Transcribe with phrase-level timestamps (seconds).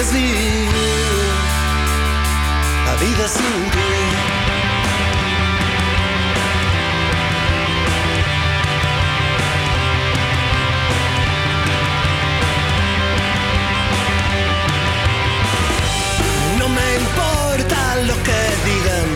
[0.00, 0.68] Es vivir,
[2.86, 3.94] la vida sin ti.
[16.58, 19.06] No me importa lo que digan,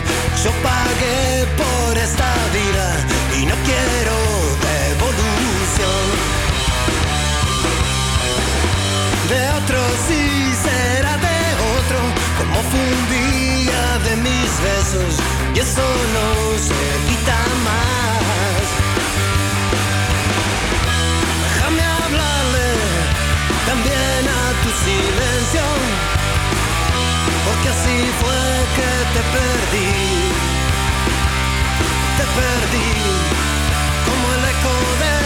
[0.43, 2.87] yo pagué por esta vida
[3.39, 4.15] y no quiero
[4.71, 6.03] devolución.
[9.29, 9.79] De otro
[12.73, 15.19] como fue un día de mis besos
[15.55, 15.81] y eso
[16.15, 18.65] no se quita más.
[21.43, 22.69] Déjame hablarle
[23.65, 25.65] también a tu silencio
[27.45, 28.41] porque así fue
[28.77, 29.93] que te perdí,
[32.17, 32.91] te perdí
[34.07, 35.22] como el eco de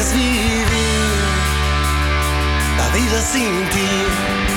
[0.00, 0.66] es vivir,
[2.76, 4.47] la vida sin ti.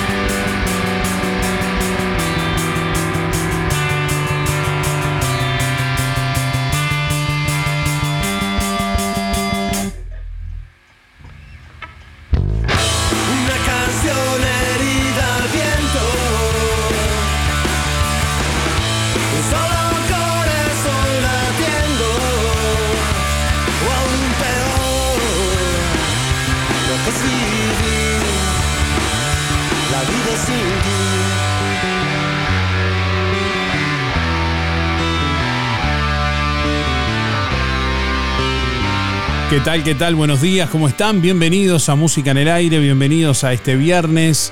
[39.61, 39.83] ¿Qué tal?
[39.83, 40.15] ¿Qué tal?
[40.15, 41.21] Buenos días, ¿cómo están?
[41.21, 44.51] Bienvenidos a Música en el Aire, bienvenidos a este viernes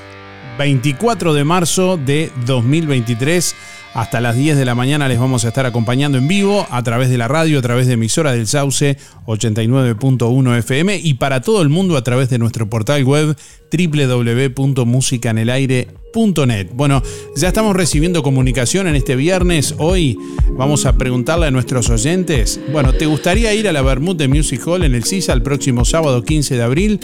[0.59, 3.55] 24 de marzo de 2023.
[3.95, 7.09] hasta las 10 de la mañana les vamos a estar acompañando en vivo a través
[7.09, 11.69] de la radio, a través de emisora del Sauce 89.1 FM y para todo el
[11.69, 13.35] mundo a través de nuestro portal web
[16.13, 16.67] www.musicanelaire.net.
[16.73, 17.01] Bueno,
[17.35, 19.75] ya estamos recibiendo comunicación en este viernes.
[19.77, 20.17] Hoy
[20.51, 24.61] vamos a preguntarle a nuestros oyentes, bueno, ¿te gustaría ir a la Bermud de Music
[24.65, 26.99] Hall en el CISA el próximo sábado 15 de abril?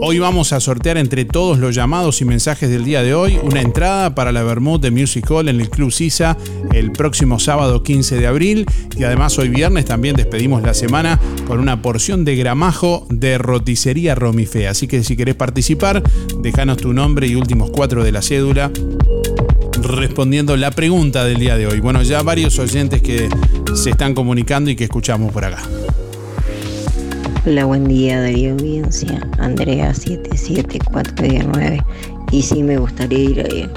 [0.00, 3.62] Hoy vamos a sortear entre todos los llamados y mensajes del día de hoy una
[3.62, 6.36] entrada para la Bermud de Music Hall en el Club Sisa
[6.72, 8.66] el próximo sábado 15 de abril.
[8.96, 14.14] Y además hoy viernes también despedimos la semana con una porción de gramajo de roticería
[14.14, 14.68] Romife.
[14.68, 16.02] Así que si querés participar,
[16.40, 18.70] déjanos tu nombre y últimos cuatro de la cédula
[19.82, 21.80] respondiendo la pregunta del día de hoy.
[21.80, 23.28] Bueno, ya varios oyentes que
[23.74, 25.62] se están comunicando y que escuchamos por acá.
[27.48, 31.80] Hola, buen día Darío Audiencia, Andrea 77419
[32.32, 33.68] y sí me gustaría ir eh,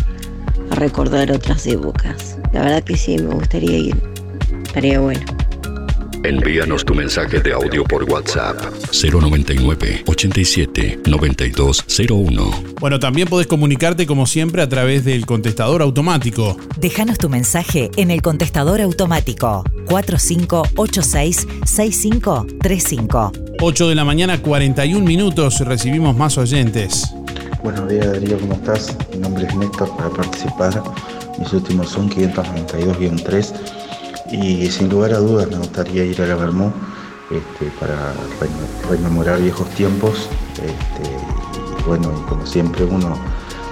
[0.72, 2.40] a, recordar otras épocas.
[2.52, 3.96] La verdad que sí, me gustaría ir.
[4.64, 5.22] Estaría bueno.
[6.24, 8.58] Envíanos tu mensaje de audio por WhatsApp
[8.92, 12.52] 099 87 9201.
[12.80, 16.58] Bueno, también podés comunicarte como siempre a través del contestador automático.
[16.78, 23.49] Déjanos tu mensaje en el contestador automático 4586 6535.
[23.62, 27.14] 8 de la mañana, 41 minutos, recibimos más oyentes.
[27.62, 28.96] Buenos días Darío, ¿cómo estás?
[29.12, 30.82] Mi nombre es Néstor para participar.
[31.38, 33.54] Mis últimos son 592-3
[34.32, 36.72] y sin lugar a dudas me gustaría ir a la Bermú
[37.30, 38.14] este, para
[38.90, 40.30] rememorar viejos tiempos.
[40.54, 43.18] Este, y bueno, y como siempre uno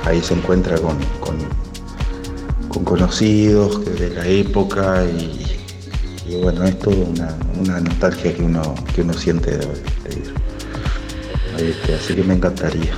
[0.04, 5.57] ahí se encuentra con, con, conocidos de la época y,
[6.36, 10.34] bueno, es toda una, nostalgia que uno, que uno siente de, ir.
[11.58, 12.94] Este, así que me encantaría.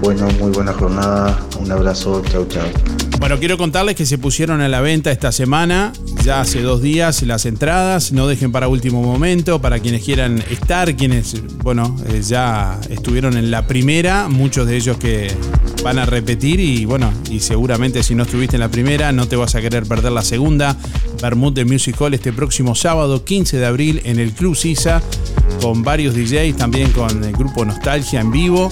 [0.00, 3.05] Bueno, muy buena jornada, un abrazo, chau chau.
[3.18, 5.92] Bueno, quiero contarles que se pusieron a la venta esta semana,
[6.22, 8.12] ya hace dos días, las entradas.
[8.12, 13.50] No dejen para último momento, para quienes quieran estar, quienes, bueno, eh, ya estuvieron en
[13.50, 15.34] la primera, muchos de ellos que
[15.82, 19.36] van a repetir y, bueno, y seguramente si no estuviste en la primera, no te
[19.36, 20.76] vas a querer perder la segunda.
[21.22, 25.02] Bermud de Music Hall este próximo sábado, 15 de abril, en el Club Sisa,
[25.62, 28.68] con varios DJs, también con el grupo Nostalgia en vivo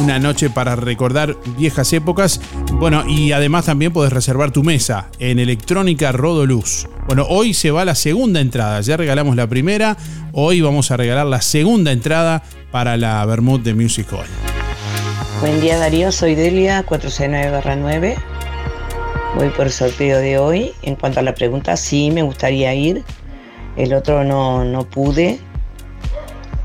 [0.00, 2.40] una noche para recordar viejas épocas.
[2.72, 6.86] Bueno, y además también puedes reservar tu mesa en Electrónica Rodoluz.
[7.06, 8.80] Bueno, hoy se va la segunda entrada.
[8.80, 9.96] Ya regalamos la primera.
[10.32, 14.26] Hoy vamos a regalar la segunda entrada para la Bermud de Music Hall.
[15.40, 18.16] Buen día Darío, soy Delia 469-9.
[19.36, 20.72] Voy por el sorteo de hoy.
[20.82, 23.02] En cuanto a la pregunta, sí, me gustaría ir.
[23.76, 25.38] El otro no, no pude.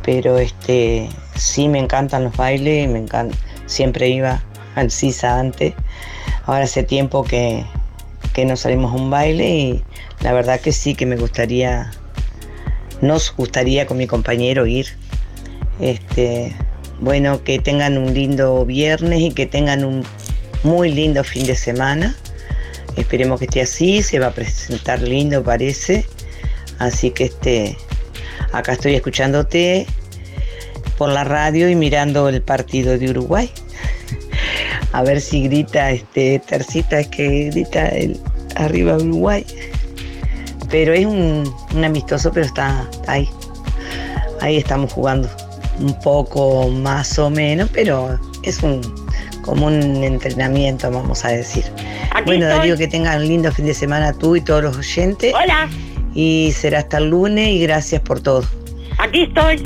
[0.03, 4.43] Pero este sí me encantan los bailes, me encanta, siempre iba
[4.75, 5.73] al CISA antes.
[6.45, 7.65] Ahora hace tiempo que,
[8.33, 9.83] que no salimos a un baile y
[10.21, 11.91] la verdad que sí que me gustaría,
[13.01, 14.87] nos gustaría con mi compañero ir.
[15.79, 16.55] Este,
[16.99, 20.03] bueno, que tengan un lindo viernes y que tengan un
[20.63, 22.15] muy lindo fin de semana.
[22.97, 26.05] Esperemos que esté así, se va a presentar lindo parece.
[26.79, 27.77] Así que este,
[28.51, 29.87] acá estoy escuchándote
[30.99, 33.49] por la radio y mirando el partido de Uruguay.
[34.91, 38.19] A ver si grita este Tercita, es que grita el,
[38.57, 39.45] arriba Uruguay.
[40.69, 41.51] Pero es un,
[41.83, 43.29] amistoso, pero está, ahí.
[44.41, 45.29] Ahí estamos jugando.
[45.79, 48.81] Un poco más o menos, pero es un
[49.43, 51.63] como un entrenamiento, vamos a decir.
[52.25, 55.33] bueno, Darío, que tengan un lindo fin de semana tú y todos los oyentes.
[55.33, 55.69] Hola.
[56.13, 58.43] Y será hasta el lunes y gracias por todo.
[58.97, 59.63] Aquí estoy.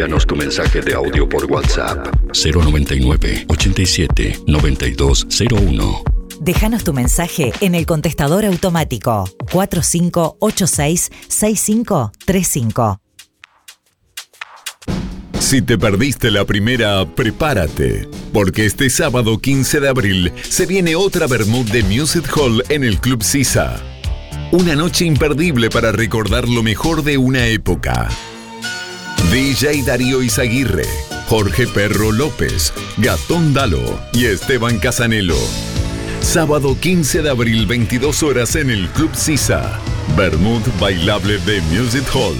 [0.00, 6.04] Envíanos tu mensaje de audio por WhatsApp 099 87 9201.
[6.40, 12.98] Déjanos tu mensaje en el contestador automático 4586 6535.
[15.38, 21.26] Si te perdiste la primera, prepárate, porque este sábado 15 de abril se viene otra
[21.26, 23.78] Bermud de Music Hall en el Club Sisa.
[24.50, 28.08] Una noche imperdible para recordar lo mejor de una época.
[29.28, 30.84] DJ Darío Izaguirre,
[31.28, 35.36] Jorge Perro López, Gatón Dalo y Esteban Casanelo.
[36.20, 39.78] Sábado 15 de abril, 22 horas en el Club Sisa.
[40.16, 42.36] Bermud Bailable de Music Hall.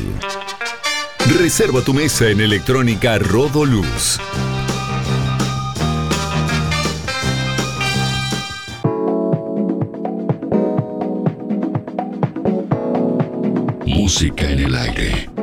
[1.38, 4.18] Reserva tu mesa en electrónica Rodoluz.
[13.86, 15.39] Música en el aire.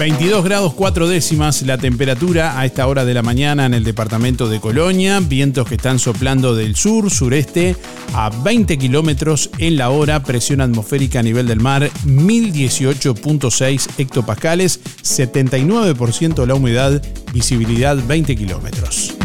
[0.00, 4.48] 22 grados 4 décimas la temperatura a esta hora de la mañana en el departamento
[4.48, 5.20] de Colonia.
[5.20, 7.76] Vientos que están soplando del sur, sureste
[8.14, 10.22] a 20 kilómetros en la hora.
[10.22, 14.80] Presión atmosférica a nivel del mar 1018.6 hectopascales.
[15.02, 17.02] 79% la humedad.
[17.34, 19.19] Visibilidad 20 kilómetros.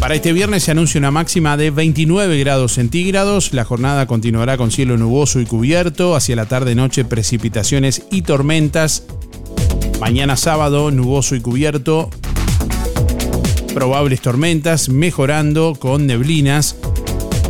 [0.00, 3.52] Para este viernes se anuncia una máxima de 29 grados centígrados.
[3.52, 6.16] La jornada continuará con cielo nuboso y cubierto.
[6.16, 9.04] Hacia la tarde-noche precipitaciones y tormentas.
[10.00, 12.08] Mañana sábado nuboso y cubierto.
[13.74, 16.76] Probables tormentas mejorando con neblinas.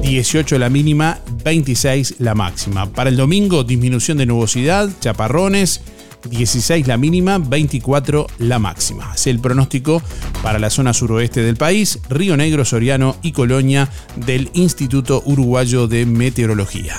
[0.02, 2.90] 18 la mínima, 26 la máxima.
[2.90, 5.82] Para el domingo disminución de nubosidad, chaparrones
[6.28, 9.12] 16 la mínima, 24 la máxima.
[9.14, 10.02] Es el pronóstico
[10.42, 16.06] para la zona suroeste del país, Río Negro, Soriano y Colonia del Instituto Uruguayo de
[16.06, 16.96] Meteorología.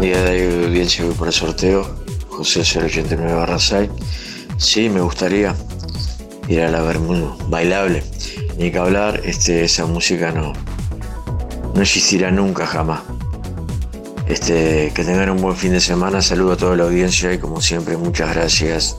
[0.00, 1.96] Día de audiencia por el sorteo,
[2.28, 3.90] José 089 barra 6.
[4.56, 5.54] Sí, me gustaría
[6.48, 8.02] ir a la Bermuda bailable.
[8.58, 10.52] Ni que hablar, este, esa música no,
[11.74, 13.00] no existirá nunca jamás.
[14.30, 16.22] Este, que tengan un buen fin de semana.
[16.22, 18.96] Saludo a toda la audiencia y como siempre, muchas gracias.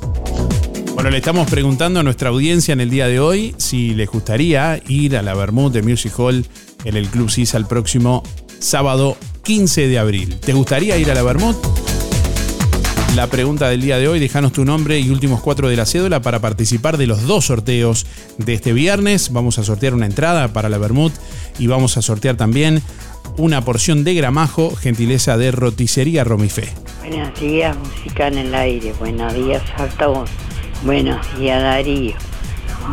[0.93, 4.81] Bueno, le estamos preguntando a nuestra audiencia en el día de hoy si les gustaría
[4.89, 6.45] ir a la Bermud de Music Hall
[6.83, 8.23] en el Club CISA el próximo
[8.59, 10.37] sábado 15 de abril.
[10.37, 11.55] ¿Te gustaría ir a la Bermud?
[13.15, 16.21] La pregunta del día de hoy, déjanos tu nombre y últimos cuatro de la cédula
[16.21, 18.05] para participar de los dos sorteos
[18.37, 19.31] de este viernes.
[19.31, 21.11] Vamos a sortear una entrada para la Bermud
[21.59, 22.81] y vamos a sortear también
[23.37, 26.73] una porción de gramajo, gentileza de roticería Romifé.
[26.99, 28.93] Buenos días, música en el aire.
[28.99, 30.29] Buenos días, altavoz.
[30.83, 32.13] Buenos días, Darío.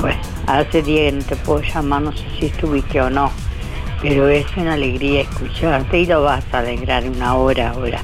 [0.01, 3.31] Bueno, hace día que no te puedo llamar, no sé si estuviste o no,
[4.03, 8.03] pero es una alegría escucharte y lo vas a alegrar una hora ahora.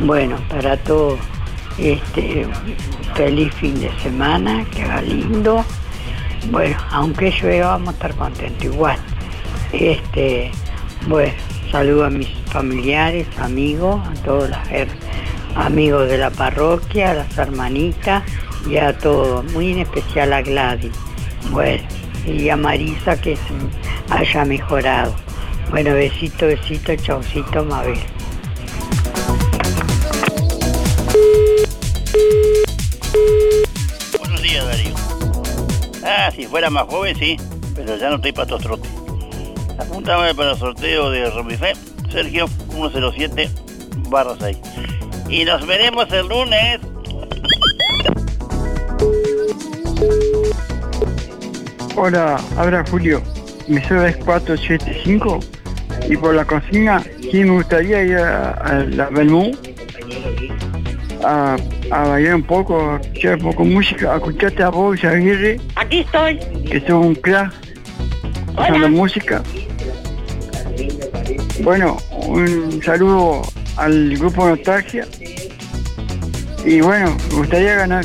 [0.00, 1.18] Bueno, para todos,
[1.78, 2.46] este,
[3.14, 5.64] feliz fin de semana, que va lindo.
[6.50, 8.98] Bueno, aunque llueva, vamos a estar contentos igual.
[9.72, 10.50] Este,
[11.08, 11.32] bueno,
[11.72, 14.58] saludo a mis familiares, amigos, a todos los
[15.54, 18.22] amigos de la parroquia, a las hermanitas
[18.68, 20.92] y a todos, muy en especial a Gladys.
[21.50, 21.82] Bueno,
[22.26, 23.38] y a Marisa que
[24.10, 25.14] haya mejorado.
[25.70, 27.98] Bueno, besito, besito, chaucito, Mabel.
[34.18, 34.94] Buenos días, Darío.
[36.04, 37.38] Ah, si fuera más joven, sí,
[37.74, 38.97] pero ya no estoy para estos trotes.
[39.78, 41.72] Apúntame para el sorteo de Romifé,
[42.10, 43.48] Sergio 107
[44.08, 44.58] barra 6.
[45.28, 46.80] Y nos veremos el lunes.
[51.96, 53.22] Hola, habla Julio.
[53.66, 55.40] Mi cédula es 475
[56.08, 59.56] y por la consigna sí me gustaría ir a, a la Belmont
[61.22, 61.56] a,
[61.90, 65.60] a bailar un poco, a escuchar un poco de música, a escucharte a vos, Aguirre,
[65.74, 66.38] Aquí estoy.
[66.70, 67.52] que son un crack
[68.56, 69.42] usando música.
[71.62, 73.42] Bueno, un saludo
[73.76, 75.06] al grupo Nostalgia
[76.64, 78.04] y bueno, me gustaría ganar.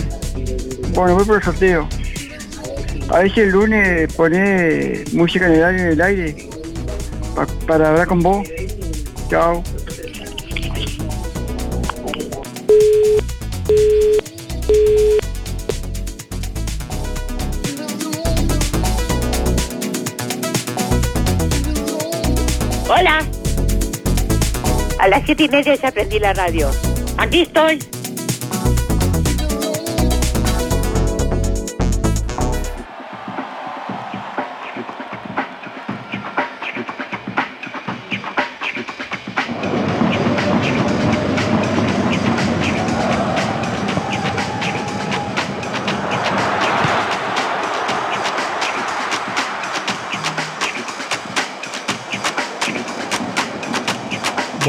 [0.93, 1.87] Bueno, voy por el sorteo.
[3.09, 6.49] A ver si el lunes pone música en el aire, en el aire
[7.35, 8.47] pa- para hablar con vos.
[9.29, 9.63] Chao.
[25.35, 26.69] Y media ya prendí la radio.
[27.17, 28.02] Aquí estoy.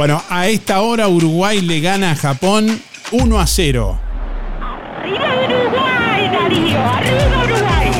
[0.05, 2.79] Bueno, a esta hora Uruguay le gana a Japón
[3.11, 3.99] 1 a 0.
[5.01, 6.79] ¡Arriba Uruguay, Darío!
[6.79, 7.91] ¡Arriba Uruguay!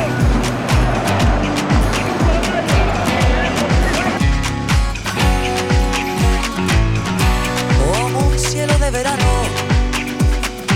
[7.91, 9.25] Como un cielo de verano.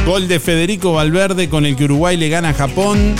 [0.08, 3.14] Gol de Federico Valverde con el que Uruguay le gana a Japón.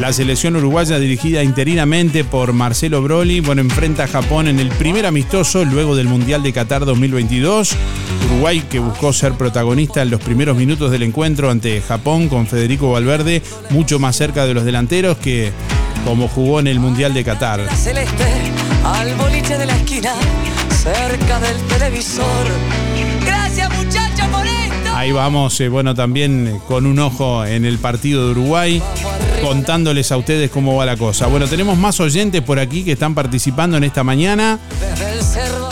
[0.00, 5.06] La selección uruguaya dirigida interinamente por Marcelo Broli, bueno, enfrenta a Japón en el primer
[5.06, 7.72] amistoso luego del Mundial de Qatar 2022.
[8.26, 12.92] Uruguay que buscó ser protagonista en los primeros minutos del encuentro ante Japón con Federico
[12.92, 15.50] Valverde, mucho más cerca de los delanteros que
[16.04, 17.60] como jugó en el Mundial de Qatar.
[17.74, 18.24] Celeste,
[18.84, 20.14] al boliche de la esquina,
[20.70, 22.46] cerca del televisor.
[23.24, 24.94] Gracias muchachos por esto.
[24.94, 28.82] Ahí vamos, eh, bueno, también eh, con un ojo en el partido de Uruguay,
[29.46, 31.28] contándoles a ustedes cómo va la cosa.
[31.28, 34.58] Bueno, tenemos más oyentes por aquí que están participando en esta mañana.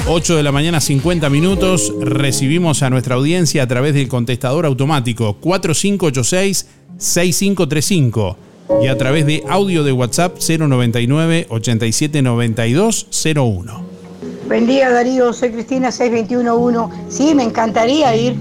[0.06, 1.92] 8 de la mañana, 50 minutos.
[2.00, 8.36] Recibimos a nuestra audiencia a través del contestador automático 4586-6535
[8.80, 13.84] y a través de audio de WhatsApp 099 879201
[14.46, 16.94] Buen día Darío, soy Cristina 6211.
[17.08, 18.36] Sí, me encantaría ir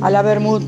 [0.00, 0.62] a la Bermud.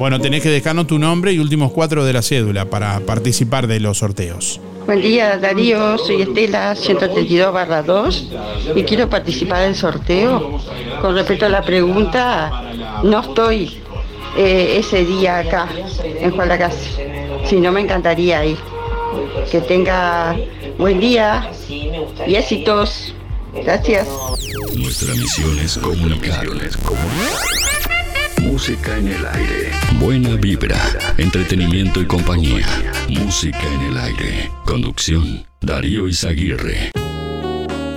[0.00, 3.80] Bueno, tenés que dejarnos tu nombre y últimos cuatro de la cédula para participar de
[3.80, 4.58] los sorteos.
[4.86, 8.28] Buen día Darío, soy Estela 132 barra 2
[8.76, 10.58] y quiero participar del sorteo.
[11.02, 12.62] Con respecto a la pregunta,
[13.02, 13.78] no estoy
[14.38, 15.68] eh, ese día acá
[16.02, 17.10] en Juan Lacase,
[17.44, 18.56] si no me encantaría ir.
[19.52, 20.34] Que tenga
[20.78, 23.12] buen día y éxitos.
[23.52, 24.08] Gracias.
[24.76, 26.46] Nuestra misión es comunicar.
[28.40, 29.89] Música en el aire.
[30.00, 30.80] Buena vibra,
[31.18, 32.66] entretenimiento y compañía.
[33.10, 34.50] Música en el aire.
[34.64, 36.90] Conducción, Darío Izaguirre.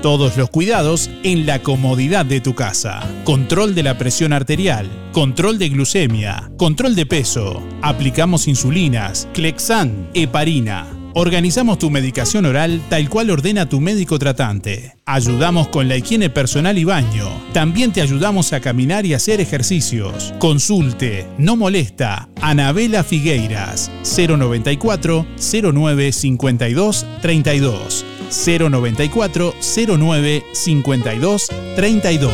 [0.02, 3.10] Todos los cuidados en la comodidad de tu casa.
[3.24, 7.64] Control de la presión arterial, control de glucemia, control de peso.
[7.82, 11.03] Aplicamos insulinas, Clexan, heparina.
[11.16, 14.96] Organizamos tu medicación oral tal cual ordena tu médico tratante.
[15.06, 17.30] Ayudamos con la higiene personal y baño.
[17.54, 20.34] También te ayudamos a caminar y hacer ejercicios.
[20.40, 22.30] Consulte, no molesta.
[22.42, 28.06] Anabela Figueiras, 094 09 52 32.
[28.46, 29.54] 094
[30.00, 32.34] 09 52 32.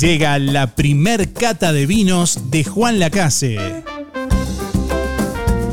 [0.00, 3.81] Llega la primer cata de vinos de Juan Lacase.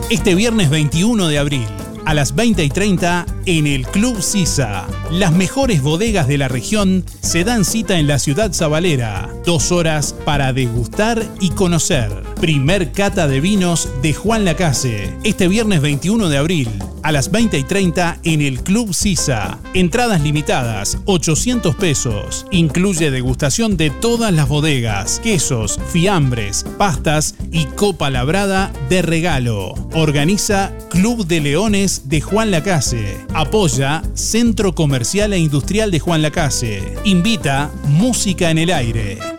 [0.09, 1.67] Este viernes 21 de abril,
[2.03, 4.87] a las 20 y 30, en el Club Sisa.
[5.11, 9.29] Las mejores bodegas de la región se dan cita en la ciudad sabalera.
[9.45, 12.09] Dos horas para degustar y conocer.
[12.41, 15.13] Primer cata de vinos de Juan Lacase.
[15.23, 16.69] Este viernes 21 de abril,
[17.03, 19.59] a las 20 y 30, en el Club Sisa.
[19.75, 22.47] Entradas limitadas, 800 pesos.
[22.49, 29.73] Incluye degustación de todas las bodegas, quesos, fiambres, pastas y copa labrada de regalo.
[29.93, 33.17] Organiza Club de Leones de Juan Lacase.
[33.33, 36.95] Apoya Centro Comercial e Industrial de Juan Lacase.
[37.05, 39.38] Invita Música en el Aire.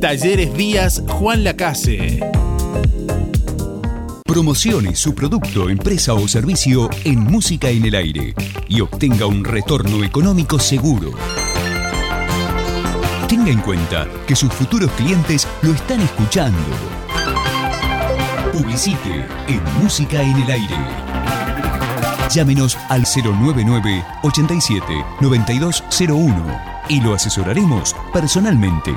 [0.00, 2.20] Talleres Díaz Juan Lacase.
[4.24, 8.32] Promocione su producto, empresa o servicio en Música en el Aire
[8.68, 11.10] y obtenga un retorno económico seguro.
[13.28, 16.58] Tenga en cuenta que sus futuros clientes lo están escuchando.
[18.52, 20.76] Publicite en Música en el Aire.
[22.30, 24.84] Llámenos al 099 87
[25.20, 28.94] 9201 y lo asesoraremos personalmente.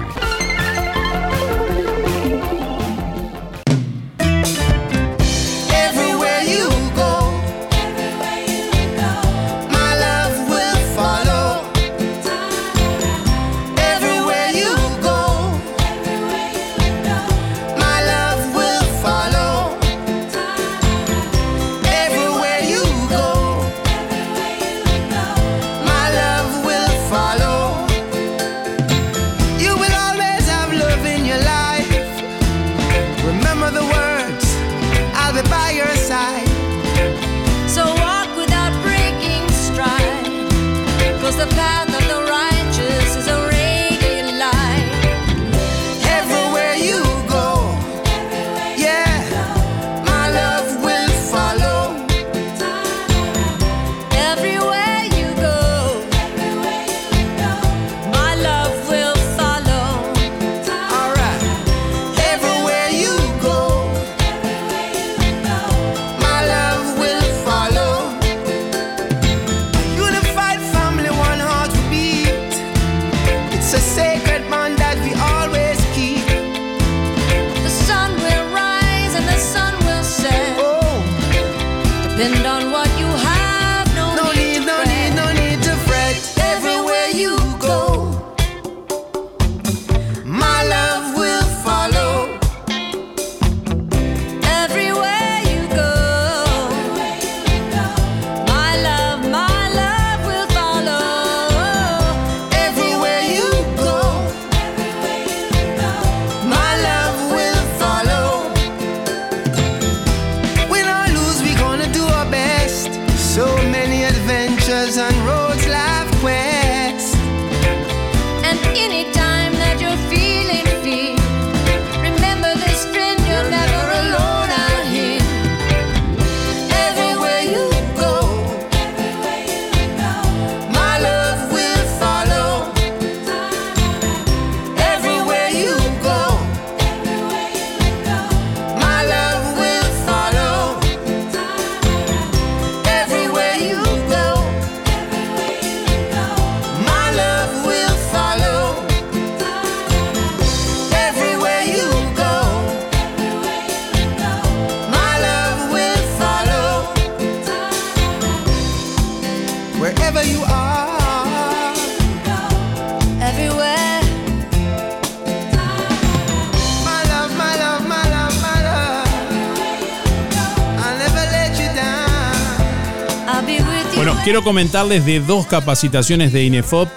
[174.41, 176.89] Quiero comentarles de dos capacitaciones de INEFOP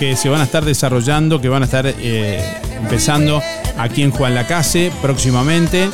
[0.00, 2.42] que se van a estar desarrollando, que van a estar eh,
[2.82, 3.40] empezando
[3.78, 5.88] aquí en Juan Lacase próximamente.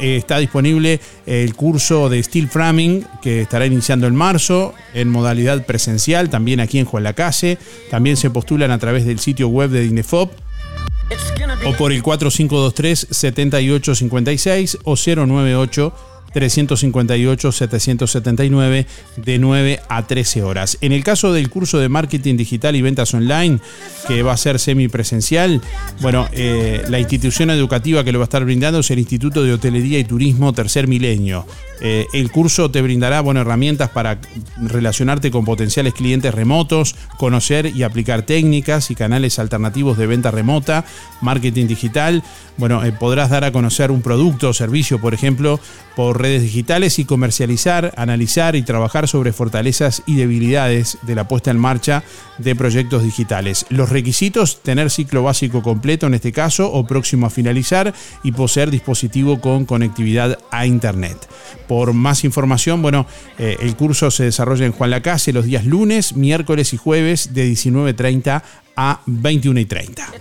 [0.00, 5.64] eh, está disponible el curso de Steel Framing que estará iniciando en marzo en modalidad
[5.64, 7.58] presencial, también aquí en Juan Lacase.
[7.90, 10.32] También se postulan a través del sitio web de Dinefop
[11.66, 15.92] o por el 4523-7856 o 098
[16.34, 20.76] 358-779 de 9 a 13 horas.
[20.80, 23.60] En el caso del curso de marketing digital y ventas online,
[24.06, 25.62] que va a ser semipresencial,
[26.00, 29.52] bueno, eh, la institución educativa que lo va a estar brindando es el Instituto de
[29.52, 31.46] Hotelería y Turismo Tercer Milenio.
[31.84, 34.20] Eh, el curso te brindará bueno, herramientas para
[34.56, 40.84] relacionarte con potenciales clientes remotos, conocer y aplicar técnicas y canales alternativos de venta remota,
[41.20, 42.22] marketing digital.
[42.56, 45.58] Bueno, eh, podrás dar a conocer un producto o servicio, por ejemplo,
[45.96, 51.50] por redes digitales y comercializar, analizar y trabajar sobre fortalezas y debilidades de la puesta
[51.50, 52.02] en marcha
[52.38, 53.66] de proyectos digitales.
[53.68, 58.70] Los requisitos, tener ciclo básico completo en este caso o próximo a finalizar y poseer
[58.70, 61.28] dispositivo con conectividad a Internet.
[61.68, 63.06] Por más información, bueno,
[63.38, 67.50] eh, el curso se desarrolla en Juan Lacase los días lunes, miércoles y jueves de
[67.50, 68.42] 19.30
[68.76, 70.14] a 21.30.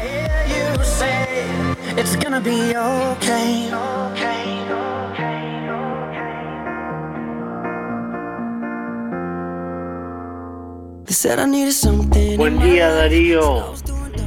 [12.39, 13.75] Buen día Darío,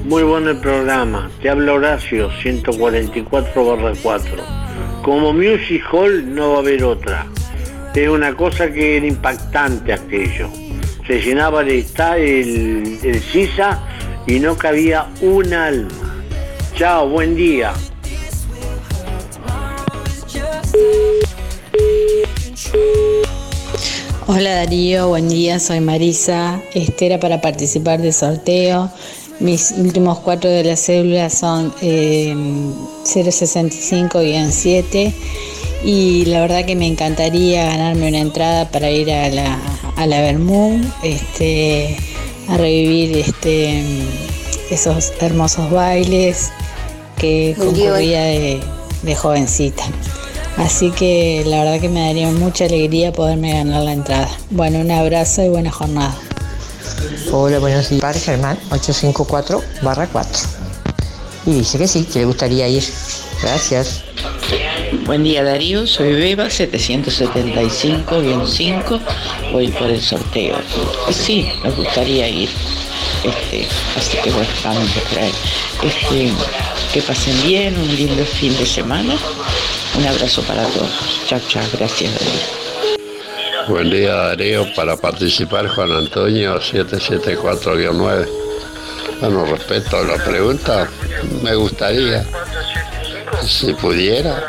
[0.03, 1.31] muy bueno el programa.
[1.41, 4.31] Te habla Horacio, 144 barra 4.
[5.01, 7.25] Como Music Hall no va a haber otra.
[7.95, 10.47] Es una cosa que era impactante aquello.
[11.07, 13.81] Se llenaba de estar el, el sisa
[14.27, 15.89] y no cabía un alma.
[16.75, 17.73] Chao, buen día.
[24.27, 26.59] Hola Darío, buen día, soy Marisa.
[26.73, 28.89] Este era para participar del sorteo.
[29.39, 32.33] Mis últimos cuatro de las células son eh,
[33.03, 35.13] 065-7
[35.83, 39.59] y la verdad que me encantaría ganarme una entrada para ir a la,
[39.95, 41.95] a la Bermú, este,
[42.47, 43.83] a revivir este,
[44.71, 46.49] esos hermosos bailes
[47.19, 48.59] que concurría de,
[49.03, 49.83] de jovencita.
[50.57, 54.29] Así que la verdad que me daría mucha alegría poderme ganar la entrada.
[54.49, 56.15] Bueno, un abrazo y buena jornada.
[57.31, 58.01] Hola, buenos días.
[58.01, 60.31] Padre Germán, 854 barra 4.
[61.47, 62.83] Y dice que sí, que le gustaría ir.
[63.41, 64.03] Gracias.
[65.05, 68.99] Buen día Darío, soy Beba 775-5,
[69.51, 70.55] voy por el sorteo.
[71.09, 72.49] Y sí, me gustaría ir.
[73.23, 75.33] Este, así que bueno, vamos a traer.
[75.83, 76.31] Este,
[76.93, 79.15] que pasen bien, un lindo fin de semana.
[79.97, 80.89] Un abrazo para todos.
[81.27, 82.65] Chao, chao, gracias Darío.
[83.67, 88.27] Buen día Darío, para participar Juan Antonio 774-9.
[89.21, 90.87] Bueno, respecto a la pregunta,
[91.41, 92.25] me gustaría,
[93.43, 94.43] si pudiera,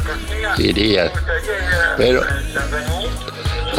[0.58, 1.12] iría,
[1.96, 2.22] pero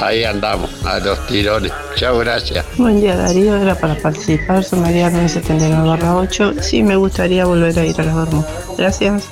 [0.02, 1.72] ahí andamos, a los tirones.
[1.96, 2.66] Chao, gracias.
[2.78, 6.54] Buen día Darío, era para participar, soy María 979 8.
[6.62, 8.50] Sí, me gustaría volver a ir a las Bermudas.
[8.78, 9.26] Gracias.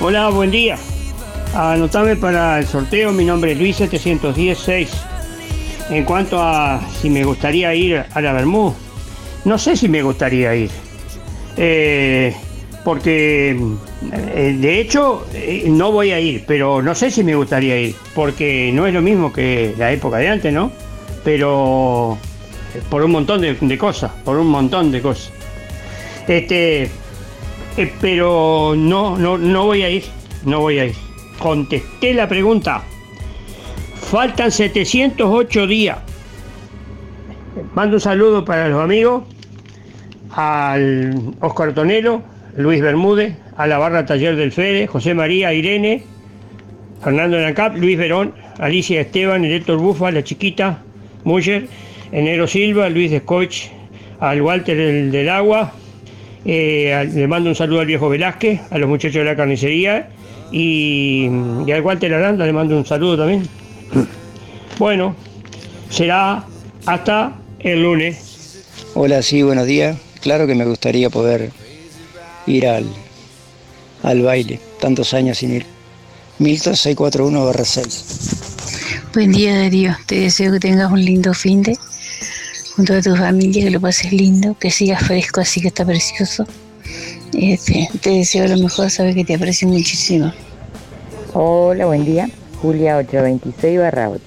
[0.00, 0.78] Hola, buen día.
[1.56, 4.90] Anotame para el sorteo, mi nombre es Luis 716.
[5.88, 8.74] En cuanto a si me gustaría ir a la Bermú,
[9.46, 10.70] no sé si me gustaría ir.
[11.56, 12.36] Eh,
[12.84, 13.58] porque
[14.12, 17.96] eh, de hecho eh, no voy a ir, pero no sé si me gustaría ir,
[18.14, 20.70] porque no es lo mismo que la época de antes, ¿no?
[21.24, 22.18] Pero
[22.90, 25.32] por un montón de, de cosas, por un montón de cosas.
[26.28, 26.90] Este,
[27.98, 30.04] pero no, no, no voy a ir,
[30.44, 31.05] no voy a ir.
[31.38, 32.82] Contesté la pregunta.
[34.10, 35.98] Faltan 708 días.
[37.74, 39.24] Mando un saludo para los amigos,
[40.32, 42.22] al Oscar Tonelo,
[42.56, 46.02] Luis Bermúdez, a la barra Taller del Fede, José María, Irene,
[47.02, 50.82] Fernando Nancap, Luis Verón, Alicia Esteban, Héctor Bufa, la chiquita,
[51.24, 51.66] Muller,
[52.12, 53.70] Enero Silva, Luis Descoich,
[54.20, 55.72] al Walter del, del Agua,
[56.44, 60.08] eh, le mando un saludo al viejo Velázquez, a los muchachos de la carnicería
[60.50, 61.28] y,
[61.66, 63.48] y al Walter Aranda le mando un saludo también.
[64.78, 65.14] Bueno,
[65.90, 66.44] será
[66.84, 68.64] hasta el lunes.
[68.94, 69.96] Hola, sí, buenos días.
[70.20, 71.50] Claro que me gustaría poder
[72.46, 72.86] ir al,
[74.02, 75.66] al baile, tantos años sin ir.
[76.38, 79.14] Milton 641-6.
[79.14, 81.78] Buen día Darío, te deseo que tengas un lindo fin de
[82.76, 86.46] junto a tu familia, que lo pases lindo, que sigas fresco así que está precioso.
[87.32, 90.32] Este, te deseo lo mejor, sabes que te aprecio muchísimo.
[91.32, 92.28] Hola, buen día.
[92.62, 94.22] Julia 826 barra 8.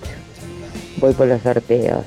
[0.97, 2.05] Voy por los sorteos.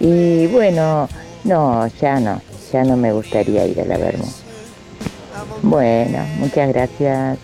[0.00, 1.08] Y bueno,
[1.44, 2.40] no, ya no.
[2.72, 4.24] Ya no me gustaría ir a la Vermo.
[5.62, 7.38] Bueno, muchas gracias.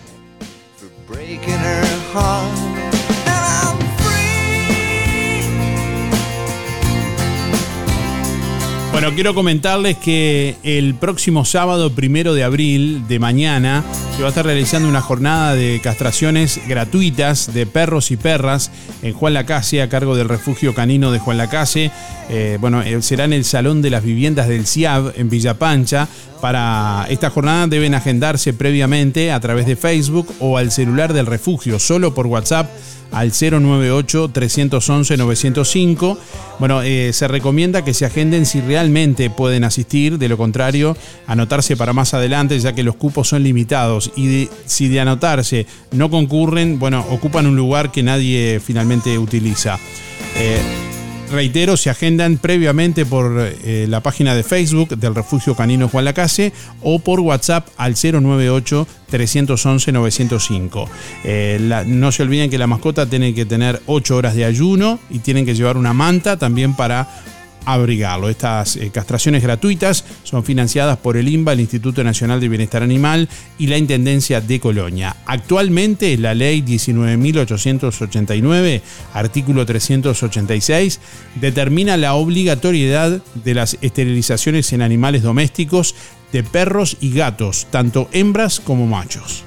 [9.01, 13.83] Bueno, quiero comentarles que el próximo sábado primero de abril de mañana
[14.15, 18.69] se va a estar realizando una jornada de castraciones gratuitas de perros y perras
[19.01, 21.89] en Juan Lacase a cargo del refugio canino de Juan Lacase.
[22.29, 26.07] Eh, bueno, eh, será en el Salón de las Viviendas del CIAB en Villa Pancha.
[26.39, 31.79] Para esta jornada deben agendarse previamente a través de Facebook o al celular del refugio,
[31.79, 32.69] solo por WhatsApp
[33.11, 36.17] al 098-311-905.
[36.59, 40.95] Bueno, eh, se recomienda que se agenden si realmente pueden asistir, de lo contrario,
[41.27, 44.11] anotarse para más adelante, ya que los cupos son limitados.
[44.15, 49.79] Y si de anotarse no concurren, bueno, ocupan un lugar que nadie finalmente utiliza.
[50.37, 50.90] Eh,
[51.31, 56.51] Reitero, se agendan previamente por eh, la página de Facebook del Refugio Canino Juan Lacase
[56.81, 60.87] o por WhatsApp al 098-311-905.
[61.23, 64.99] Eh, la- no se olviden que la mascota tiene que tener 8 horas de ayuno
[65.09, 67.07] y tienen que llevar una manta también para
[68.29, 73.27] Estas eh, castraciones gratuitas son financiadas por el INBA, el Instituto Nacional de Bienestar Animal
[73.57, 75.15] y la Intendencia de Colonia.
[75.25, 78.81] Actualmente la ley 19.889,
[79.13, 80.99] artículo 386,
[81.39, 85.95] determina la obligatoriedad de las esterilizaciones en animales domésticos
[86.31, 89.43] de perros y gatos, tanto hembras como machos.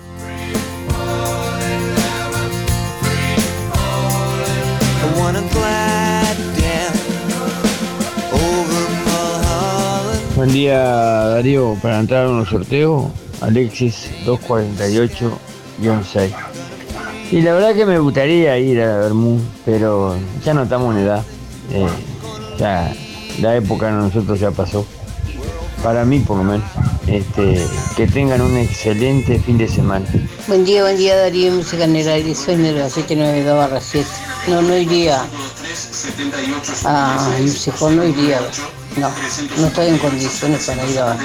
[10.44, 15.32] Buen día Darío, para entrar a un sorteo, Alexis 248-6.
[17.30, 21.24] Y la verdad que me gustaría ir a Bermú, pero ya no estamos en edad.
[21.72, 21.86] Eh,
[22.58, 22.92] ya
[23.40, 24.84] la época de nosotros ya pasó.
[25.82, 26.66] Para mí por lo menos.
[27.06, 30.04] Este, que tengan un excelente fin de semana.
[30.46, 34.06] Buen día, buen día Darío, música en el aire, soy Nero 792 barra 7.
[34.48, 35.24] No, no iría
[36.84, 38.42] a Musicón, no iría.
[38.96, 39.10] No,
[39.58, 41.16] no estoy en condiciones para ir a,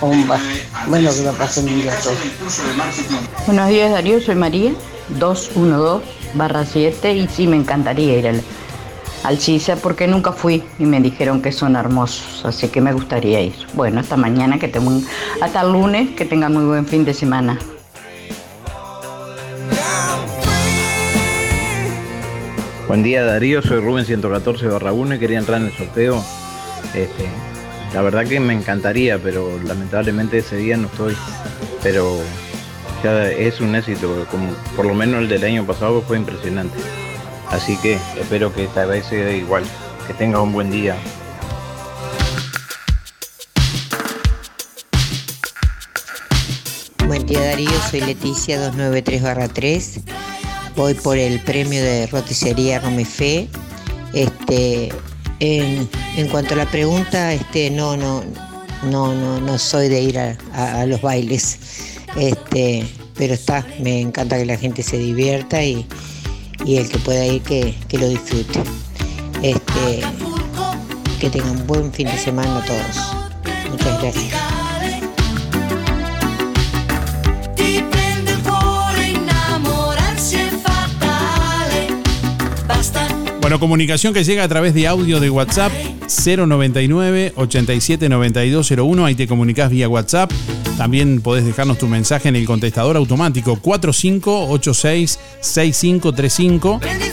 [0.00, 0.40] un bar.
[0.88, 2.14] Bueno, que lo pasen un día todo.
[3.46, 4.72] Buenos días Darío, soy María,
[5.10, 8.42] 212 barra 7 y sí me encantaría ir al,
[9.22, 13.40] al CISA porque nunca fui y me dijeron que son hermosos, así que me gustaría
[13.42, 13.54] ir.
[13.74, 15.04] Bueno, hasta mañana, que tengan,
[15.40, 17.58] hasta el lunes, que tengan muy buen fin de semana.
[22.88, 26.24] Buen día Darío, soy Rubén 114 barra 1 y quería entrar en el sorteo.
[26.94, 27.26] Este,
[27.94, 31.16] la verdad que me encantaría, pero lamentablemente ese día no estoy.
[31.82, 32.20] Pero
[33.02, 34.26] ya es un éxito,
[34.76, 36.78] por lo menos el del año pasado fue impresionante.
[37.50, 39.64] Así que espero que esta vez sea igual.
[40.06, 40.96] Que tenga un buen día.
[47.06, 50.02] Buen día Darío, soy Leticia 293-3.
[50.76, 53.48] Voy por el premio de roticería Romifé.
[54.12, 54.90] Este,
[56.18, 58.24] en cuanto a la pregunta, este, no, no,
[58.82, 61.58] no, no, no soy de ir a, los bailes.
[62.16, 65.86] Este, pero está, me encanta que la gente se divierta y,
[66.64, 68.60] y el que pueda ir que, que lo disfrute.
[69.42, 70.00] Este,
[71.20, 73.70] que tengan buen fin de semana todos.
[73.70, 74.47] Muchas gracias.
[83.48, 85.72] Bueno, comunicación que llega a través de audio de WhatsApp
[86.06, 89.06] 099 87 9201.
[89.06, 90.30] Ahí te comunicas vía WhatsApp.
[90.76, 97.07] También podés dejarnos tu mensaje en el contestador automático 4586 6535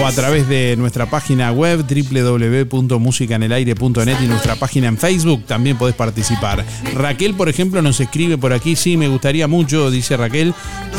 [0.00, 5.94] o a través de nuestra página web www.musicanelaire.net y nuestra página en Facebook también podés
[5.94, 6.64] participar.
[6.94, 10.54] Raquel, por ejemplo, nos escribe por aquí, sí, me gustaría mucho, dice Raquel,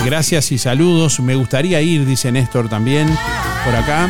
[0.05, 3.07] gracias y saludos, me gustaría ir, dice Néstor también
[3.65, 4.09] por acá.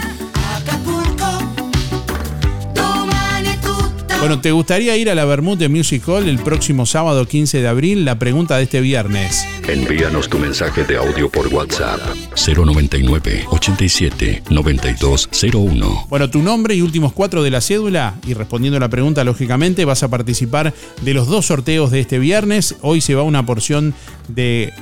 [4.19, 7.67] Bueno, ¿te gustaría ir a la Bermud de Music Hall el próximo sábado 15 de
[7.67, 8.03] abril?
[8.03, 9.45] La pregunta de este viernes.
[9.67, 11.99] Envíanos tu mensaje de audio por WhatsApp
[12.35, 16.07] 099 87 9201.
[16.09, 19.85] Bueno, tu nombre y últimos cuatro de la cédula y respondiendo a la pregunta, lógicamente,
[19.85, 22.75] vas a participar de los dos sorteos de este viernes.
[22.81, 23.93] Hoy se va una porción
[24.29, 24.73] de,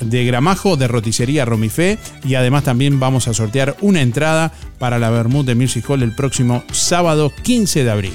[0.00, 5.10] de gramajo de roticería Romifé y además también vamos a sortear una entrada para la
[5.10, 8.14] Bermud de Music Hall el próximo sábado 15 de abril.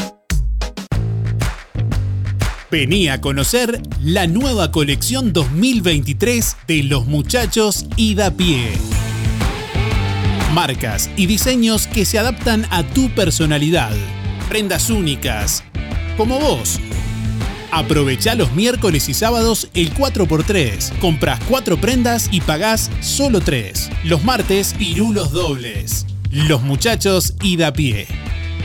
[2.71, 8.73] Vení a conocer la nueva colección 2023 de los muchachos Ida Pie.
[10.55, 13.91] Marcas y diseños que se adaptan a tu personalidad.
[14.49, 15.65] Prendas únicas,
[16.17, 16.79] como vos.
[17.73, 20.97] Aprovecha los miércoles y sábados el 4x3.
[21.01, 23.91] Compras 4 prendas y pagás solo 3.
[24.05, 26.07] Los martes, pirulos dobles.
[26.31, 28.07] Los muchachos y pie.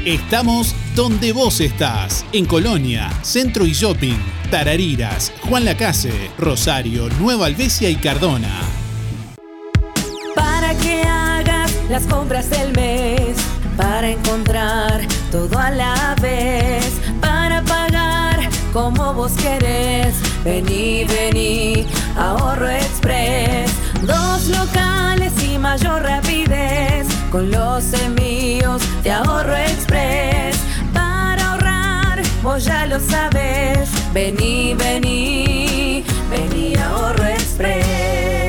[0.06, 2.24] Estamos donde vos estás.
[2.34, 4.20] En Colonia, Centro y Shopping,
[4.52, 8.62] Tarariras, Juan Lacase, Rosario, Nueva Albesia y Cardona.
[11.90, 13.36] Las compras del mes,
[13.76, 20.14] para encontrar todo a la vez, para pagar como vos querés.
[20.44, 23.72] Vení, vení, ahorro express,
[24.04, 30.58] dos locales y mayor rapidez, con los envíos de ahorro express,
[30.94, 33.90] para ahorrar, vos ya lo sabes.
[34.14, 38.49] Vení, vení, vení, ahorro express.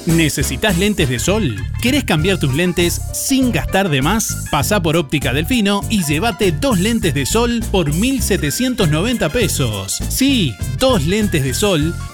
[0.06, 1.56] ¿Necesitas lentes de sol?
[1.82, 4.46] ¿Querés cambiar tus lentes sin gastar de más?
[4.52, 9.98] Pasá por Óptica Delfino y llévate dos lentes de sol por 1.790 pesos.
[10.10, 11.96] Sí, dos lentes de sol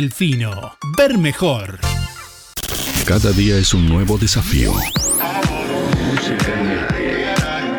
[0.00, 0.78] Delfino.
[0.96, 1.78] Ver mejor.
[3.04, 4.72] Cada día es un nuevo desafío.
[4.72, 7.26] Música en el aire.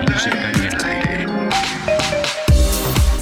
[0.07, 1.25] Música en el aire.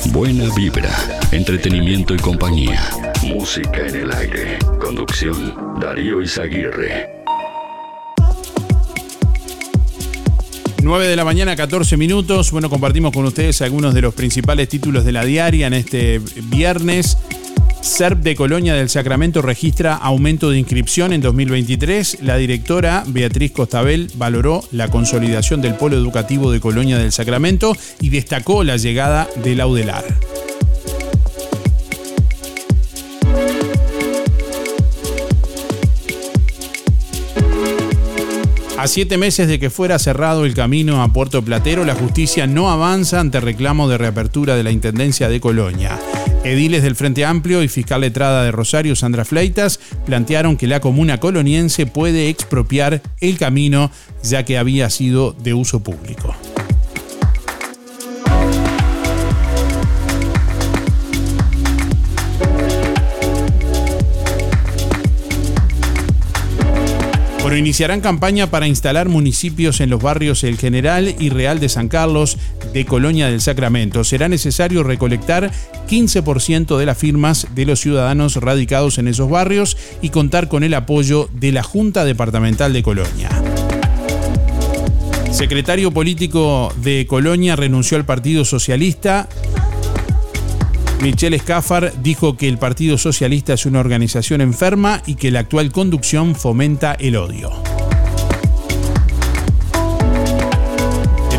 [0.07, 0.93] Buena vibra,
[1.31, 2.89] entretenimiento y compañía.
[3.23, 4.59] Música en el aire.
[4.81, 7.23] Conducción, Darío Izaguirre.
[10.83, 12.51] 9 de la mañana, 14 minutos.
[12.51, 16.19] Bueno, compartimos con ustedes algunos de los principales títulos de la diaria en este
[16.49, 17.17] viernes.
[17.81, 22.19] SERP de Colonia del Sacramento registra aumento de inscripción en 2023.
[22.21, 28.09] La directora Beatriz Costabel valoró la consolidación del polo educativo de Colonia del Sacramento y
[28.09, 30.03] destacó la llegada del Audelar.
[38.77, 42.71] A siete meses de que fuera cerrado el camino a Puerto Platero, la justicia no
[42.71, 45.99] avanza ante reclamo de reapertura de la Intendencia de Colonia.
[46.43, 51.19] Ediles del Frente Amplio y fiscal letrada de Rosario, Sandra Fleitas, plantearon que la comuna
[51.19, 53.91] coloniense puede expropiar el camino
[54.23, 56.35] ya que había sido de uso público.
[67.49, 71.87] Bueno, iniciarán campaña para instalar municipios en los barrios El General y Real de San
[71.87, 72.37] Carlos
[72.75, 74.03] de Colonia del Sacramento.
[74.03, 75.49] Será necesario recolectar
[75.89, 80.75] 15% de las firmas de los ciudadanos radicados en esos barrios y contar con el
[80.75, 83.29] apoyo de la Junta Departamental de Colonia.
[85.31, 89.27] Secretario político de Colonia renunció al Partido Socialista
[91.01, 95.71] Michelle Scaffar dijo que el Partido Socialista es una organización enferma y que la actual
[95.71, 97.51] conducción fomenta el odio.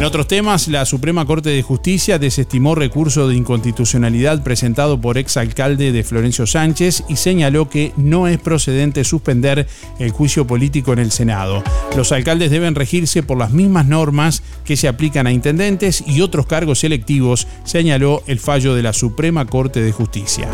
[0.00, 5.92] En otros temas, la Suprema Corte de Justicia desestimó recurso de inconstitucionalidad presentado por exalcalde
[5.92, 11.10] de Florencio Sánchez y señaló que no es procedente suspender el juicio político en el
[11.10, 11.62] Senado.
[11.98, 16.46] Los alcaldes deben regirse por las mismas normas que se aplican a intendentes y otros
[16.46, 20.48] cargos electivos, señaló el fallo de la Suprema Corte de Justicia.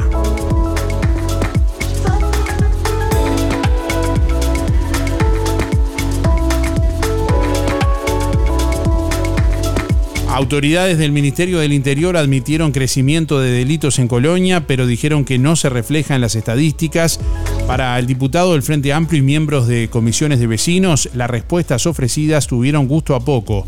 [10.37, 15.57] Autoridades del Ministerio del Interior admitieron crecimiento de delitos en Colonia, pero dijeron que no
[15.57, 17.19] se refleja en las estadísticas.
[17.67, 22.49] Para el diputado del Frente Amplio y miembros de comisiones de vecinos, las respuestas ofrecidas
[22.49, 23.67] tuvieron gusto a poco.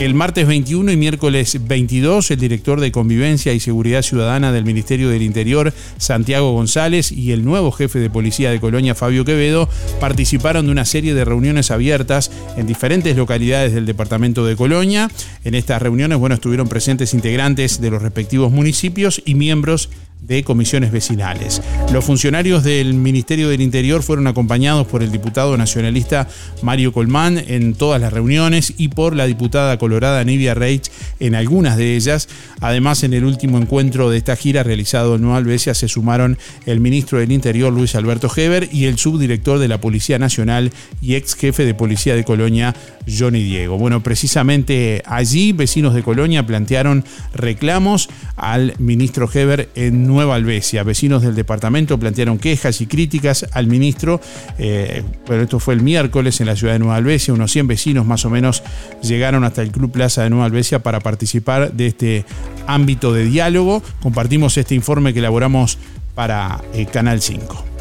[0.00, 5.08] El martes 21 y miércoles 22, el director de Convivencia y Seguridad Ciudadana del Ministerio
[5.08, 9.68] del Interior, Santiago González, y el nuevo jefe de policía de Colonia, Fabio Quevedo,
[9.98, 15.10] participaron de una serie de reuniones abiertas en diferentes localidades del departamento de Colonia.
[15.42, 19.90] En estas reuniones, bueno, estuvieron presentes integrantes de los respectivos municipios y miembros
[20.20, 21.62] de comisiones vecinales.
[21.92, 26.28] Los funcionarios del Ministerio del Interior fueron acompañados por el diputado nacionalista
[26.62, 30.90] Mario Colmán en todas las reuniones y por la diputada colorada Nivia Reich
[31.20, 32.28] en algunas de ellas.
[32.60, 36.80] Además, en el último encuentro de esta gira realizado en Nueva Albesia se sumaron el
[36.80, 41.34] ministro del Interior Luis Alberto Heber y el subdirector de la Policía Nacional y ex
[41.34, 42.74] jefe de Policía de Colonia
[43.06, 43.78] Johnny Diego.
[43.78, 47.04] Bueno, precisamente allí vecinos de Colonia plantearon
[47.34, 50.82] reclamos al ministro Heber en Nueva Albesia.
[50.82, 54.20] Vecinos del departamento plantearon quejas y críticas al ministro,
[54.58, 57.32] eh, pero esto fue el miércoles en la ciudad de Nueva Albesia.
[57.32, 58.62] Unos 100 vecinos más o menos
[59.02, 62.24] llegaron hasta el Club Plaza de Nueva Albesia para participar de este
[62.66, 63.82] ámbito de diálogo.
[64.02, 65.78] Compartimos este informe que elaboramos
[66.14, 67.77] para eh, Canal 5.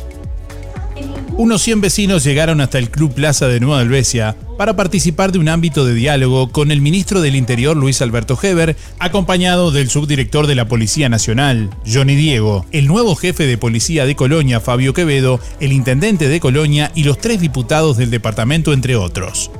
[1.38, 5.50] Unos 100 vecinos llegaron hasta el Club Plaza de Nueva Albesia para participar de un
[5.50, 10.56] ámbito de diálogo con el ministro del Interior Luis Alberto Heber, acompañado del subdirector de
[10.56, 15.74] la Policía Nacional, Johnny Diego, el nuevo jefe de policía de Colonia, Fabio Quevedo, el
[15.74, 19.52] intendente de Colonia y los tres diputados del departamento, entre otros.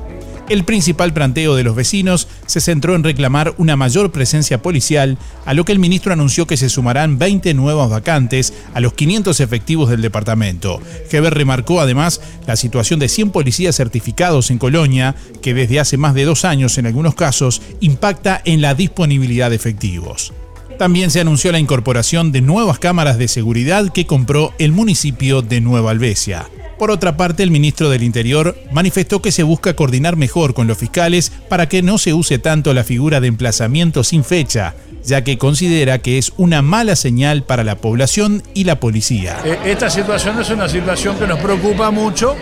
[0.48, 5.52] El principal planteo de los vecinos se centró en reclamar una mayor presencia policial, a
[5.52, 9.90] lo que el ministro anunció que se sumarán 20 nuevas vacantes a los 500 efectivos
[9.90, 10.80] del departamento.
[11.10, 16.14] Heber remarcó además la situación de 100 policías certificados en Colonia, que desde hace más
[16.14, 20.32] de dos años en algunos casos impacta en la disponibilidad de efectivos.
[20.78, 25.60] También se anunció la incorporación de nuevas cámaras de seguridad que compró el municipio de
[25.60, 26.46] Nueva Albesia.
[26.78, 30.78] Por otra parte, el ministro del Interior manifestó que se busca coordinar mejor con los
[30.78, 35.36] fiscales para que no se use tanto la figura de emplazamiento sin fecha, ya que
[35.36, 39.36] considera que es una mala señal para la población y la policía.
[39.44, 42.36] Eh, esta situación es una situación que nos preocupa mucho.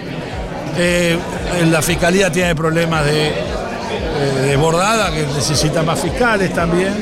[0.77, 1.17] Eh,
[1.71, 3.33] la fiscalía tiene problemas de, eh,
[4.43, 6.93] de bordada, que necesita más fiscales también.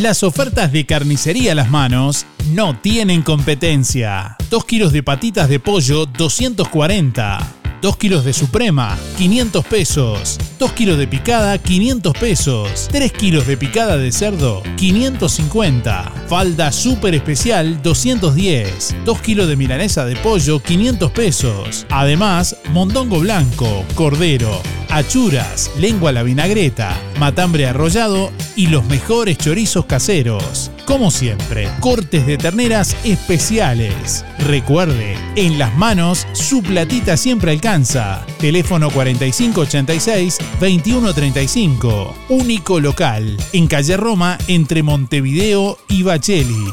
[0.00, 4.36] Las ofertas de carnicería a las manos no tienen competencia.
[4.50, 7.38] 2 kilos de patitas de pollo, 240.
[7.80, 10.38] 2 kilos de suprema, 500 pesos.
[10.58, 12.88] 2 kilos de picada, 500 pesos.
[12.90, 16.12] 3 kilos de picada de cerdo, 550.
[16.28, 18.96] Falda súper especial, 210.
[19.04, 21.86] 2 kilos de milanesa de pollo, 500 pesos.
[21.90, 29.84] Además, mondongo blanco, cordero, achuras, lengua a la vinagreta, matambre arrollado y los mejores chorizos
[29.84, 30.70] caseros.
[30.86, 34.24] Como siempre, cortes de terneras especiales.
[34.38, 38.24] Recuerde, en las manos su platita siempre alcanza.
[38.38, 38.88] Teléfono
[40.60, 42.14] 4586-2135.
[42.28, 46.72] Único local, en calle Roma, entre Montevideo y Bacheli.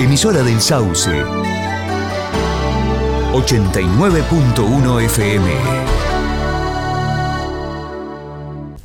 [0.00, 1.10] Emisora del Sauce.
[3.32, 5.50] 89.1 FM.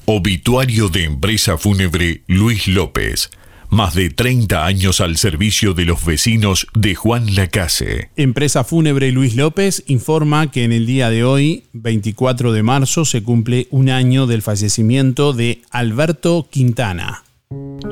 [0.05, 3.29] Obituario de empresa fúnebre Luis López.
[3.77, 8.09] Más de 30 años al servicio de los vecinos de Juan Lacase.
[8.15, 13.21] Empresa Fúnebre Luis López informa que en el día de hoy, 24 de marzo, se
[13.21, 17.23] cumple un año del fallecimiento de Alberto Quintana.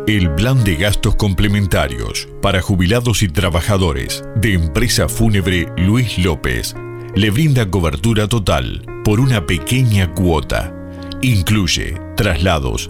[0.07, 6.73] El plan de gastos complementarios para jubilados y trabajadores de empresa fúnebre Luis López
[7.13, 10.73] le brinda cobertura total por una pequeña cuota.
[11.21, 12.89] Incluye traslados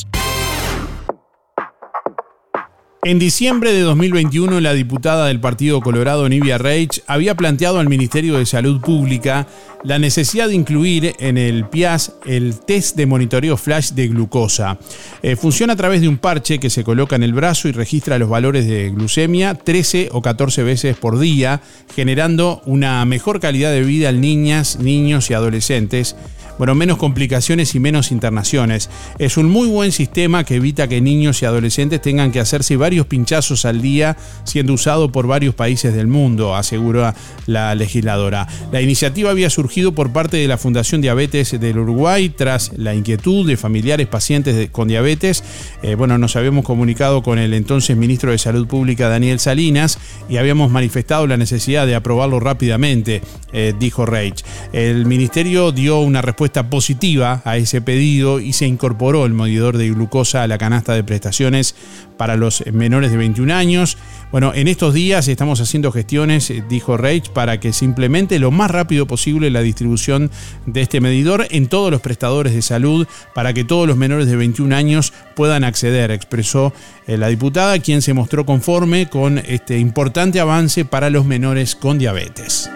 [3.04, 8.38] En diciembre de 2021, la diputada del Partido Colorado, Nivia Reich, había planteado al Ministerio
[8.38, 9.48] de Salud Pública
[9.82, 14.78] la necesidad de incluir en el PIAS el test de monitoreo flash de glucosa.
[15.20, 18.18] Eh, funciona a través de un parche que se coloca en el brazo y registra
[18.18, 21.60] los valores de glucemia 13 o 14 veces por día,
[21.96, 26.14] generando una mejor calidad de vida en niñas, niños y adolescentes
[26.58, 28.90] bueno, menos complicaciones y menos internaciones.
[29.18, 33.06] Es un muy buen sistema que evita que niños y adolescentes tengan que hacerse varios
[33.06, 37.14] pinchazos al día, siendo usado por varios países del mundo, asegura
[37.46, 38.46] la legisladora.
[38.70, 43.46] La iniciativa había surgido por parte de la Fundación Diabetes del Uruguay tras la inquietud
[43.46, 45.42] de familiares pacientes con diabetes.
[45.82, 49.98] Eh, bueno, nos habíamos comunicado con el entonces ministro de Salud Pública, Daniel Salinas,
[50.28, 53.22] y habíamos manifestado la necesidad de aprobarlo rápidamente,
[53.52, 54.44] eh, dijo Reich.
[54.72, 59.90] El ministerio dio una respuesta positiva a ese pedido y se incorporó el medidor de
[59.90, 61.74] glucosa a la canasta de prestaciones
[62.16, 63.96] para los menores de 21 años.
[64.30, 68.50] Bueno, en estos días estamos haciendo gestiones, eh, dijo Reich, para que se implemente lo
[68.50, 70.30] más rápido posible la distribución
[70.66, 74.36] de este medidor en todos los prestadores de salud para que todos los menores de
[74.36, 76.72] 21 años puedan acceder, expresó
[77.06, 81.98] eh, la diputada, quien se mostró conforme con este importante avance para los menores con
[81.98, 82.70] diabetes.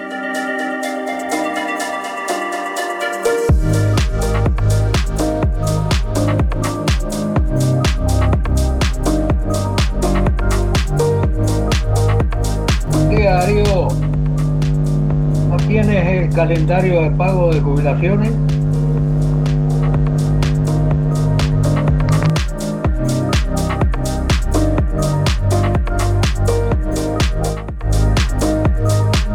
[16.36, 18.30] Calendario de pago de jubilaciones?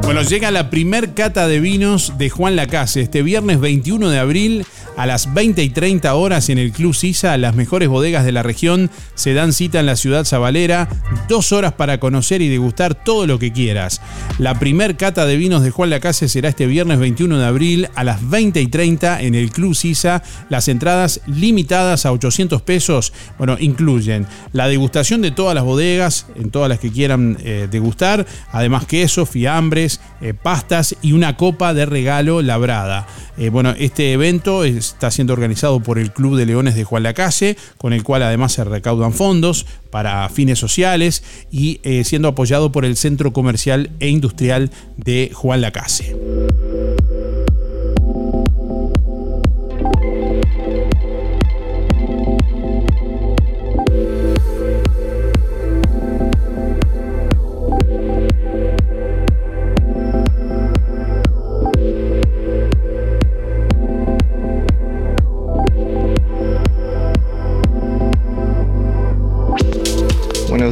[0.03, 4.65] Bueno, llega la primer cata de vinos de Juan Lacase este viernes 21 de abril
[4.97, 7.37] a las 20 y 30 horas en el Club Sisa.
[7.37, 10.87] Las mejores bodegas de la región se dan cita en la ciudad sabalera.
[11.27, 14.01] Dos horas para conocer y degustar todo lo que quieras.
[14.37, 18.03] La primer cata de vinos de Juan Lacase será este viernes 21 de abril a
[18.03, 20.23] las 20 y 30 en el Club Sisa.
[20.49, 26.51] Las entradas limitadas a 800 pesos, bueno, incluyen la degustación de todas las bodegas, en
[26.51, 31.85] todas las que quieran eh, degustar, además queso, fiambres, eh, pastas y una copa de
[31.85, 33.07] regalo labrada.
[33.37, 37.57] Eh, bueno, este evento está siendo organizado por el Club de Leones de Juan Lacase,
[37.77, 42.85] con el cual además se recaudan fondos para fines sociales y eh, siendo apoyado por
[42.85, 46.15] el Centro Comercial e Industrial de Juan Lacase.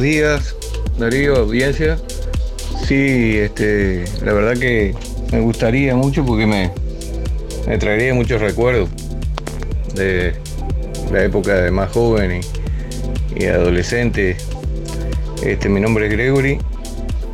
[0.00, 0.56] Días,
[0.98, 1.98] Darío, audiencia.
[2.86, 4.94] Sí, este, la verdad que
[5.30, 6.70] me gustaría mucho porque me,
[7.66, 8.88] me traería muchos recuerdos
[9.94, 10.32] de
[11.12, 14.36] la época de más joven y, y adolescente.
[15.42, 16.58] Este, mi nombre es Gregory,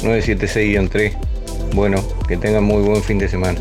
[0.00, 1.12] 976-3.
[1.72, 3.60] Bueno, que tengan muy buen fin de semana.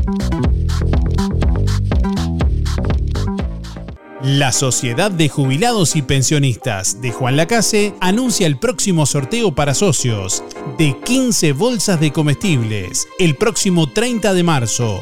[4.23, 10.43] La Sociedad de Jubilados y Pensionistas de Juan Lacase anuncia el próximo sorteo para socios
[10.77, 14.99] de 15 bolsas de comestibles el próximo 30 de marzo.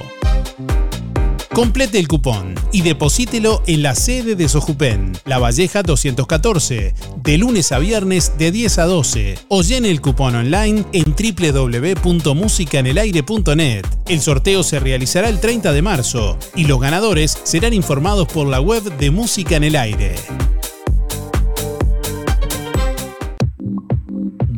[1.59, 7.73] Complete el cupón y deposítelo en la sede de Sojupen, La Valleja 214, de lunes
[7.73, 13.85] a viernes de 10 a 12 o llene el cupón online en www.musicanelaire.net.
[14.07, 18.61] El sorteo se realizará el 30 de marzo y los ganadores serán informados por la
[18.61, 20.15] web de Música en el Aire.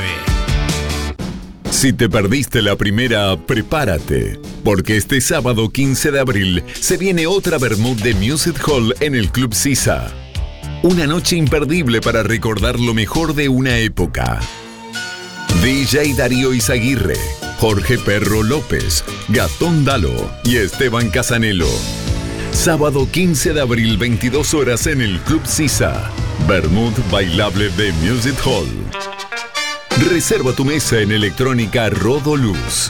[1.69, 7.57] Si te perdiste la primera, prepárate, porque este sábado 15 de abril se viene otra
[7.57, 10.13] Bermud de Music Hall en el Club Sisa.
[10.83, 14.39] Una noche imperdible para recordar lo mejor de una época.
[15.61, 17.17] DJ Darío Izaguirre,
[17.59, 21.67] Jorge Perro López, Gatón Dalo y Esteban Casanelo.
[22.51, 26.09] Sábado 15 de abril, 22 horas en el Club Sisa.
[26.47, 28.67] Bermud Bailable de Music Hall.
[30.09, 32.89] Reserva tu mesa en electrónica Rodoluz.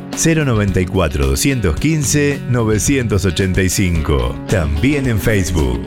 [0.17, 4.35] 094 215 985.
[4.47, 5.85] También en Facebook.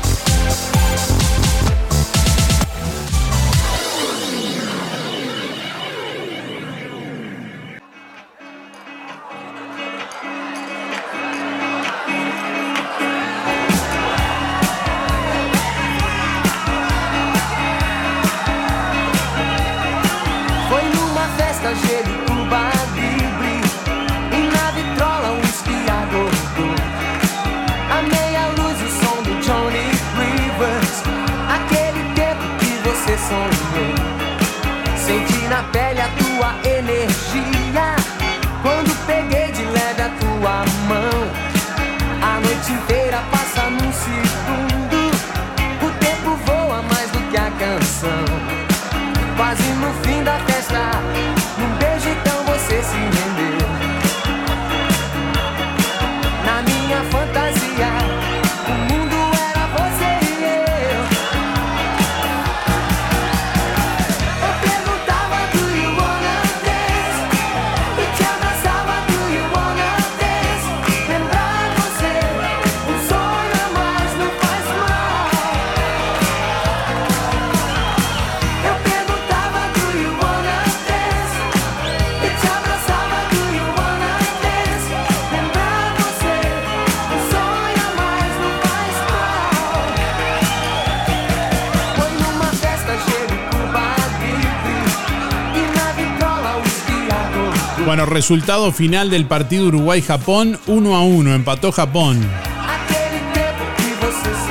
[97.86, 102.18] Bueno, resultado final del partido Uruguay-Japón, 1 a 1, empató Japón.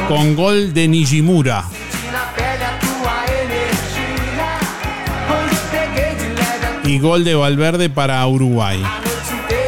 [0.07, 1.65] Con gol de Nijimura.
[6.83, 8.83] Y gol de Valverde para Uruguay.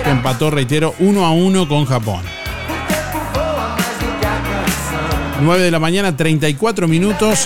[0.04, 2.22] Que empató, reitero, 1 a 1 con Japón.
[5.42, 7.45] 9 de la mañana, 34 minutos.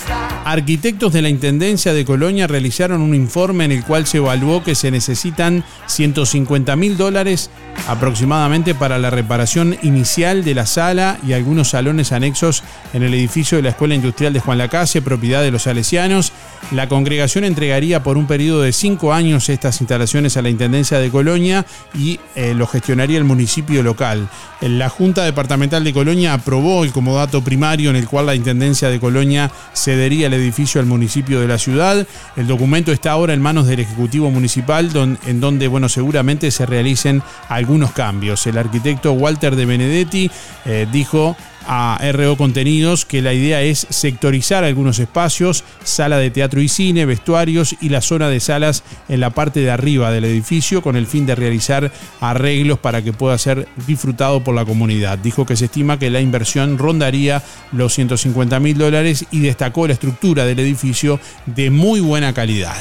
[0.52, 4.74] Arquitectos de la Intendencia de Colonia realizaron un informe en el cual se evaluó que
[4.74, 7.52] se necesitan 150 mil dólares
[7.88, 13.60] aproximadamente para la reparación inicial de la sala y algunos salones anexos en el edificio
[13.60, 16.34] de la Escuela Industrial de Juan Lacase, propiedad de los salesianos.
[16.72, 21.10] La congregación entregaría por un periodo de cinco años estas instalaciones a la Intendencia de
[21.10, 24.30] Colonia y eh, lo gestionaría el municipio local.
[24.62, 29.00] La Junta Departamental de Colonia aprobó el comodato primario en el cual la Intendencia de
[29.00, 32.06] Colonia cedería el edificio al municipio de la ciudad.
[32.36, 34.92] El documento está ahora en manos del Ejecutivo Municipal,
[35.26, 38.46] en donde, bueno, seguramente se realicen algunos cambios.
[38.48, 40.30] El arquitecto Walter de Benedetti
[40.66, 41.36] eh, dijo
[41.68, 47.06] a RO Contenidos que la idea es sectorizar algunos espacios, sala de teatro y cine,
[47.06, 51.08] vestuarios y la zona de salas en la parte de arriba del edificio con el
[51.08, 55.18] fin de realizar arreglos para que pueda ser disfrutado por la comunidad.
[55.18, 59.94] Dijo que se estima que la inversión rondaría los 150 mil dólares y destacó la
[59.94, 62.76] estructura del edificio de muy buena calidad.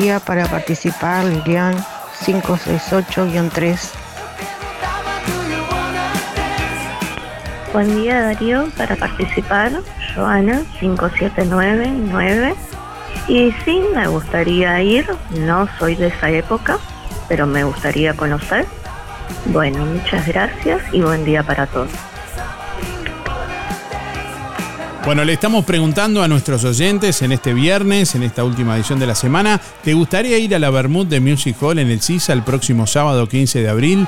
[0.00, 1.76] Día para participar, Lilian
[2.26, 3.90] 568-3.
[7.72, 9.70] Buen día Darío, para participar,
[10.14, 12.54] Joana 5799.
[13.28, 16.78] Y sí, me gustaría ir, no soy de esa época,
[17.28, 18.66] pero me gustaría conocer.
[19.46, 21.90] Bueno, muchas gracias y buen día para todos.
[25.04, 29.06] Bueno, le estamos preguntando a nuestros oyentes en este viernes, en esta última edición de
[29.06, 32.42] la semana, ¿te gustaría ir a la Bermud de Music Hall en el CISA el
[32.42, 34.06] próximo sábado 15 de abril?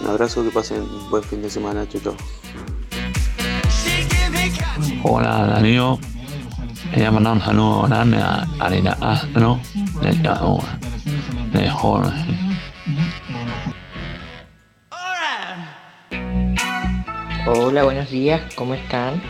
[0.00, 2.16] Un abrazo, que pasen un buen fin de semana, chau chau.
[5.04, 5.98] Hola Darío,
[6.90, 9.60] quería mandar un saludo grande a Arena Astro,
[11.52, 12.42] de Jorge.
[17.46, 19.20] Hola, buenos días, ¿cómo están?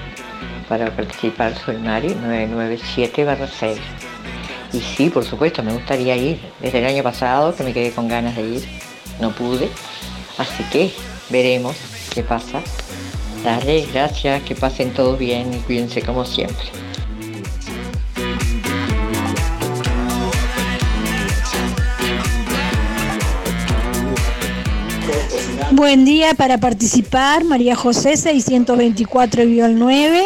[0.68, 4.01] Para participar soy Mari 997-6.
[4.72, 6.40] Y sí, por supuesto, me gustaría ir.
[6.60, 8.68] Desde el año pasado que me quedé con ganas de ir,
[9.20, 9.68] no pude.
[10.38, 10.90] Así que
[11.28, 11.76] veremos
[12.14, 12.62] qué pasa.
[13.44, 16.64] Dale, gracias, que pasen todos bien y cuídense como siempre.
[25.72, 30.22] Buen día para participar, María José 624-9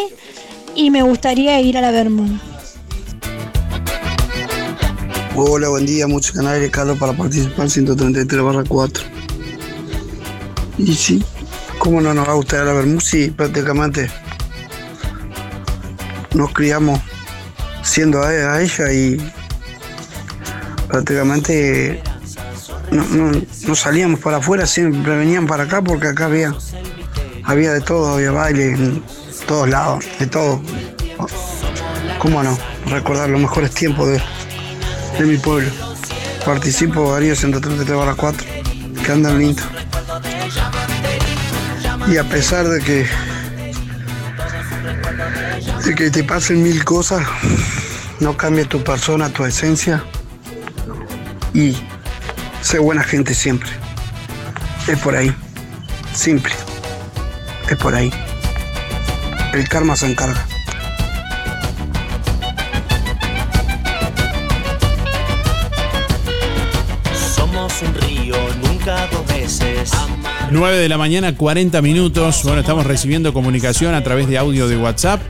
[0.75, 2.56] y me gustaría ir a la Bermud.
[5.39, 9.05] Hola, buen día, muchos canales, Carlos, para participar 133 barra 4.
[10.78, 11.22] Y sí,
[11.78, 13.01] ¿cómo no nos va a gustar la Bermud?
[13.01, 14.11] Sí, prácticamente.
[16.34, 17.01] nos criamos
[17.82, 19.16] siendo a, ella y
[20.87, 22.03] prácticamente
[22.91, 26.55] no, no- no salíamos para afuera, siempre venían para acá porque acá había,
[27.45, 29.03] había de todo, había baile en
[29.47, 30.61] todos lados, de todo.
[32.18, 32.59] ¿Cómo no?
[32.87, 34.20] Recordar los mejores tiempos de,
[35.19, 35.71] de mi pueblo.
[36.45, 38.47] Participo Darío 133 barra 4,
[39.05, 39.63] que andan lindo.
[42.09, 43.07] Y a pesar de que
[45.85, 47.27] de que te pasen mil cosas,
[48.21, 50.03] no cambia tu persona, tu esencia
[51.55, 51.77] y
[52.61, 53.71] sé buena gente siempre.
[54.87, 55.35] Es por ahí.
[56.15, 56.53] Simple.
[57.69, 58.13] Es por ahí.
[59.53, 60.47] El karma se encarga.
[70.51, 72.43] 9 de la mañana, 40 minutos.
[72.45, 75.21] Bueno, estamos recibiendo comunicación a través de audio de WhatsApp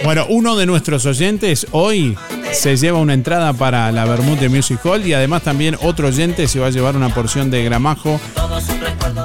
[0.04, 2.18] Bueno, uno de nuestros oyentes hoy
[2.52, 6.48] se lleva una entrada para la Bermud de Music Hall y además también otro oyente
[6.48, 8.20] se va a llevar una porción de gramajo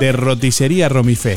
[0.00, 1.36] de roticería Romifé.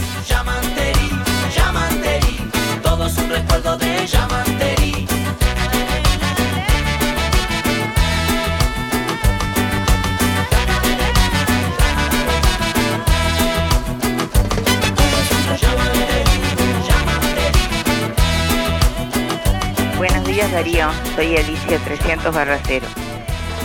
[21.20, 22.88] Soy Alicia 300 barra 0.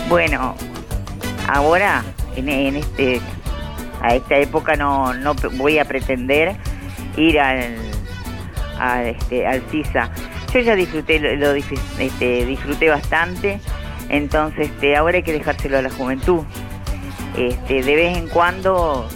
[0.08, 0.56] Bueno,
[1.46, 2.02] ahora
[2.34, 3.20] en, este
[4.02, 6.56] a esta época no, no voy a pretender
[7.16, 7.76] ir al
[8.80, 10.10] a este al CISA.
[10.52, 13.60] Yo ya disfruté lo, este, disfruté bastante,
[14.08, 16.42] entonces este, ahora hay que dejárselo a la juventud.
[17.38, 19.08] Este, de vez en cuando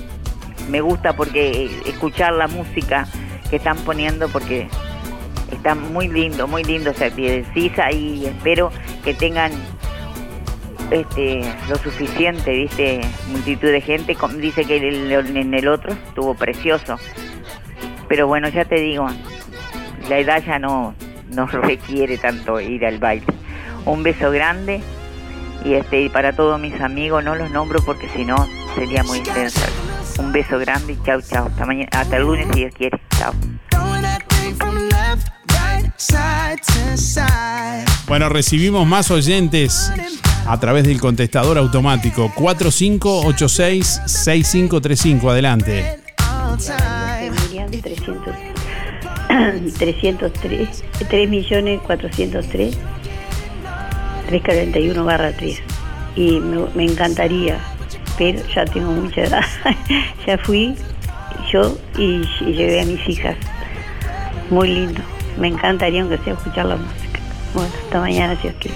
[0.71, 3.09] me gusta porque escuchar la música
[3.51, 4.69] que están poniendo porque
[5.53, 8.71] está muy lindo, muy lindo ese pie de CISA y espero
[9.05, 9.53] que tengan
[10.91, 16.97] este lo suficiente, viste, multitud de gente, dice que en el otro estuvo precioso.
[18.09, 19.07] Pero bueno, ya te digo,
[20.09, 20.95] la edad ya no,
[21.31, 23.27] no requiere tanto ir al baile.
[23.85, 24.81] Un beso grande
[25.65, 28.37] y este y para todos mis amigos no los nombro porque si no
[28.75, 29.67] sería muy extensa.
[30.19, 31.47] Un beso grande y chau chau.
[31.47, 32.99] Hasta hasta el lunes si Dios quiere.
[33.19, 33.33] Chao.
[38.07, 39.91] Bueno, recibimos más oyentes
[40.47, 45.29] a través del contestador automático 4586-6535.
[45.31, 45.99] Adelante.
[47.43, 48.35] Miriam 300,
[49.79, 52.77] 303, 3 millones 403,
[54.29, 55.59] 341 barra 3.
[56.15, 57.59] Y me, me encantaría,
[58.17, 59.45] pero ya tengo mucha edad.
[60.27, 60.77] ya fui
[61.53, 63.37] yo y, y llevé a mis hijas.
[64.49, 65.03] Muy lindo.
[65.39, 67.21] Me encantaría aunque sea escuchar la música.
[67.55, 68.71] Bueno, hasta mañana si to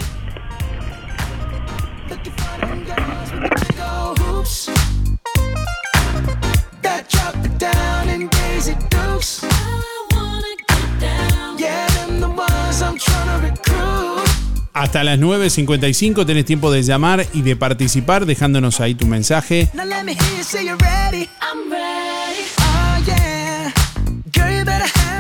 [13.41, 14.29] recruit.
[14.75, 19.69] Hasta las 9.55 tenés tiempo de llamar y de participar dejándonos ahí tu mensaje.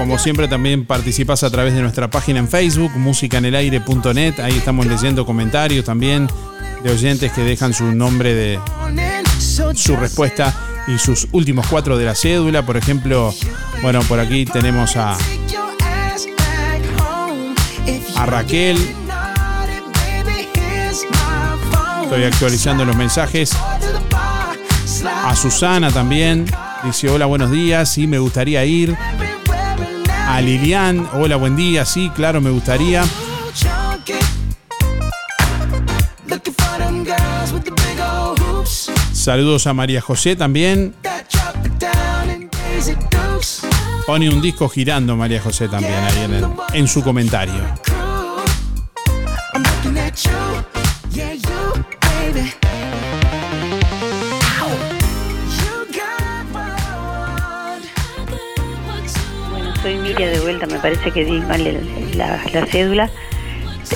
[0.03, 4.41] Como siempre también participas a través de nuestra página en Facebook, musicanelaire.net.
[4.41, 6.27] Ahí estamos leyendo comentarios también
[6.83, 8.59] de oyentes que dejan su nombre de
[9.77, 10.53] su respuesta
[10.89, 12.67] y sus últimos cuatro de la cédula.
[12.67, 13.33] Por ejemplo,
[13.81, 15.17] bueno, por aquí tenemos a,
[18.17, 18.77] a Raquel.
[22.03, 23.53] Estoy actualizando los mensajes.
[25.25, 26.47] A Susana también.
[26.83, 27.93] Dice, hola, buenos días.
[27.93, 28.97] Sí, me gustaría ir.
[30.33, 31.85] A Lilian, hola, buen día.
[31.85, 33.05] Sí, claro, me gustaría.
[39.13, 40.95] Saludos a María José también.
[44.07, 46.43] Pone un disco girando María José también ahí
[46.73, 47.63] en, su comentario.
[60.13, 61.65] Miria de vuelta, me parece que di mal
[62.19, 63.09] la, la cédula.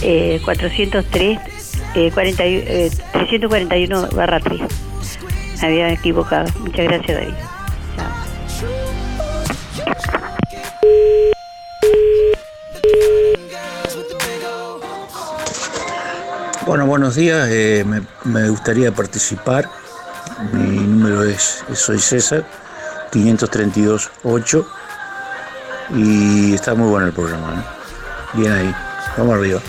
[0.00, 1.38] Eh, 403,
[1.94, 4.62] eh, 40 y- eh, 341 barra 3.
[5.60, 6.46] Me había equivocado.
[6.60, 7.34] Muchas gracias, David.
[16.66, 17.48] Bueno, buenos días.
[17.50, 19.68] eh, me, me gustaría participar.
[20.52, 22.44] Mi número es, soy César,
[23.12, 24.66] 532-8.
[25.90, 27.54] Y está muy bueno el programa.
[27.54, 28.38] ¿eh?
[28.38, 28.74] Bien ahí.
[29.16, 29.60] Vamos arriba.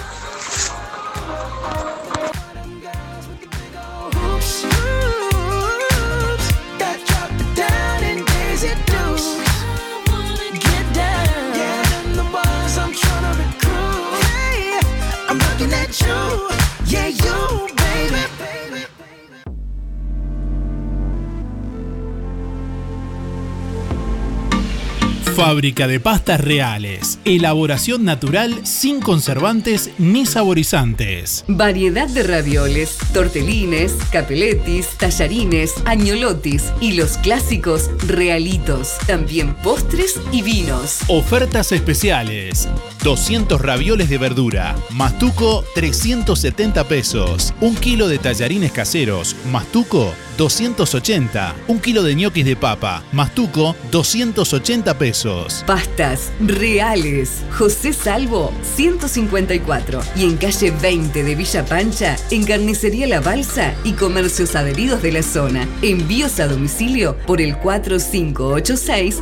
[25.58, 27.18] Fábrica de pastas reales.
[27.26, 31.46] Elaboración natural sin conservantes ni saborizantes.
[31.48, 38.96] Variedad de ravioles, tortelines, capeletis, tallarines, agnolotis y los clásicos realitos.
[39.08, 41.00] También postres y vinos.
[41.08, 42.70] Ofertas especiales.
[43.04, 44.76] 200 ravioles de verdura.
[44.92, 47.56] Mastuco 370 pesos.
[47.60, 49.36] Un kilo de tallarines caseros.
[49.52, 51.56] Mastuco 280.
[51.68, 53.04] Un kilo de ñoquis de papa.
[53.12, 55.64] Mastuco 280 pesos.
[55.66, 57.42] Pastas reales.
[57.58, 63.94] José Salvo 154 y en calle 20 de Villa Pancha, en Carnicería La Balsa y
[63.94, 65.66] comercios adheridos de la zona.
[65.82, 69.22] Envíos a domicilio por el 4586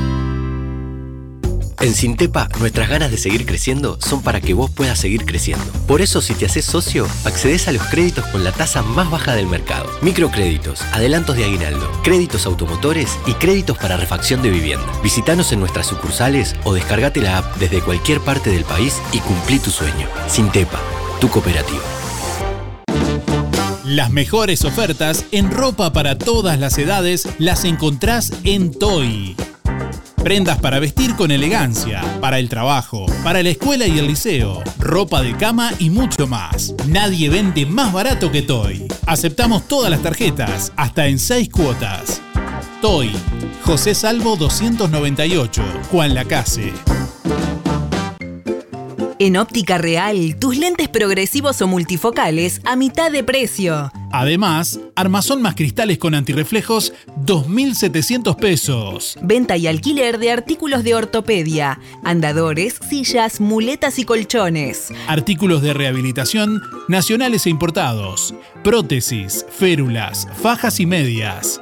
[1.81, 5.65] En Sintepa, nuestras ganas de seguir creciendo son para que vos puedas seguir creciendo.
[5.87, 9.33] Por eso, si te haces socio, accedes a los créditos con la tasa más baja
[9.33, 9.89] del mercado.
[10.03, 14.85] Microcréditos, adelantos de aguinaldo, créditos automotores y créditos para refacción de vivienda.
[15.01, 19.57] Visítanos en nuestras sucursales o descargate la app desde cualquier parte del país y cumplí
[19.57, 20.07] tu sueño.
[20.27, 20.79] Sintepa,
[21.19, 21.81] tu cooperativa.
[23.85, 29.35] Las mejores ofertas en ropa para todas las edades las encontrás en Toy.
[30.23, 35.21] Prendas para vestir con elegancia, para el trabajo, para la escuela y el liceo, ropa
[35.23, 36.75] de cama y mucho más.
[36.87, 38.85] Nadie vende más barato que Toy.
[39.07, 42.21] Aceptamos todas las tarjetas, hasta en 6 cuotas.
[42.83, 43.11] Toy,
[43.63, 46.71] José Salvo 298, Juan Lacase.
[49.23, 53.91] En Óptica Real, tus lentes progresivos o multifocales a mitad de precio.
[54.11, 56.91] Además, armazón más cristales con antirreflejos,
[57.23, 59.19] 2.700 pesos.
[59.21, 64.91] Venta y alquiler de artículos de ortopedia, andadores, sillas, muletas y colchones.
[65.05, 68.33] Artículos de rehabilitación nacionales e importados.
[68.63, 71.61] Prótesis, férulas, fajas y medias.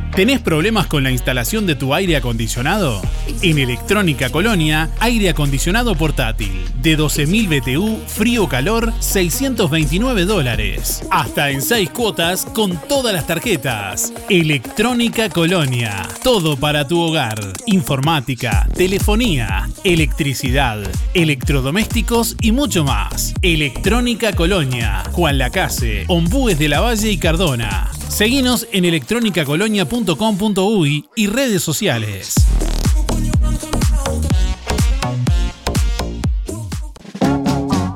[0.15, 3.01] ¿Tenés problemas con la instalación de tu aire acondicionado?
[3.41, 6.51] En Electrónica Colonia, aire acondicionado portátil
[6.81, 11.03] de 12.000 BTU, frío-calor, 629 dólares.
[11.09, 14.11] Hasta en 6 cuotas con todas las tarjetas.
[14.29, 17.39] Electrónica Colonia, todo para tu hogar.
[17.67, 20.79] Informática, telefonía, electricidad,
[21.13, 23.33] electrodomésticos y mucho más.
[23.41, 27.89] Electrónica Colonia, Juan Lacase, Ombúes de la Valle y Cardona.
[28.11, 32.35] Seguinos en electrónicacolonia.com.uy y redes sociales.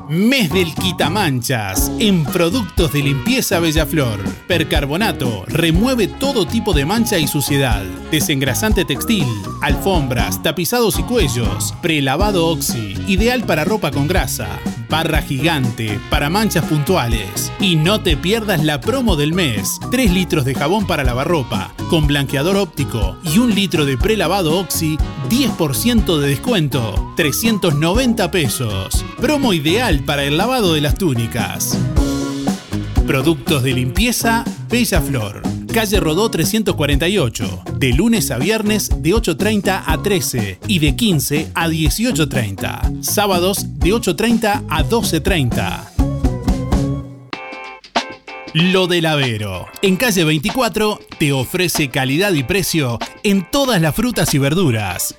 [0.08, 4.24] Mes del Quitamanchas en productos de limpieza Bella Flor.
[4.48, 7.84] Percarbonato remueve todo tipo de mancha y suciedad.
[8.10, 9.26] Desengrasante textil,
[9.60, 11.74] alfombras, tapizados y cuellos.
[11.82, 14.48] Prelavado oxi, ideal para ropa con grasa.
[14.88, 17.52] Barra gigante para manchas puntuales.
[17.60, 19.78] Y no te pierdas la promo del mes.
[19.90, 24.98] 3 litros de jabón para lavarropa, con blanqueador óptico y un litro de prelavado oxi,
[25.28, 27.12] 10% de descuento.
[27.16, 29.04] 390 pesos.
[29.20, 31.78] Promo ideal para el lavado de las túnicas.
[33.06, 35.55] Productos de limpieza Bella Flor.
[35.76, 37.64] Calle Rodó 348.
[37.74, 43.02] De lunes a viernes de 8.30 a 13 y de 15 a 18.30.
[43.02, 45.90] Sábados de 8.30 a 12.30.
[48.54, 49.66] Lo del Avero.
[49.82, 55.14] En calle 24 te ofrece calidad y precio en todas las frutas y verduras.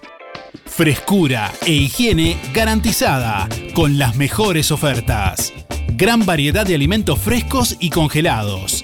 [0.65, 5.53] Frescura e higiene garantizada con las mejores ofertas.
[5.89, 8.83] Gran variedad de alimentos frescos y congelados.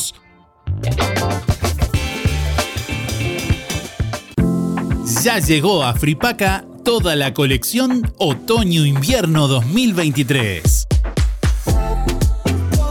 [5.21, 10.80] Ya llegó a Fripaca toda la colección Otoño-Invierno 2023.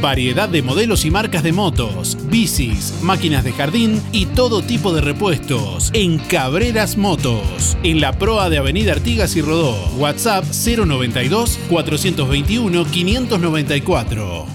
[0.00, 5.02] Variedad de modelos y marcas de motos, bicis, máquinas de jardín y todo tipo de
[5.02, 7.76] repuestos en Cabreras Motos.
[7.82, 9.76] En la proa de Avenida Artigas y Rodó.
[9.98, 14.46] WhatsApp 092 421 594.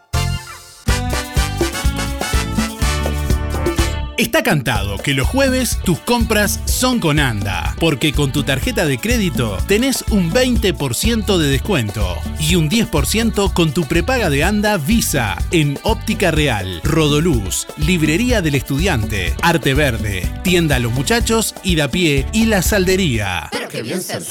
[4.18, 8.96] Está cantado que los jueves tus compras son con ANDA, porque con tu tarjeta de
[8.96, 15.36] crédito tenés un 20% de descuento y un 10% con tu prepaga de ANDA Visa
[15.50, 22.46] en Óptica Real, Rodoluz, Librería del Estudiante, Arte Verde, Tienda Los Muchachos, Ida Pie y
[22.46, 23.48] La Saldería.
[23.52, 24.28] Pero qué bien ser de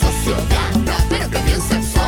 [1.09, 2.04] pero qué bien ser.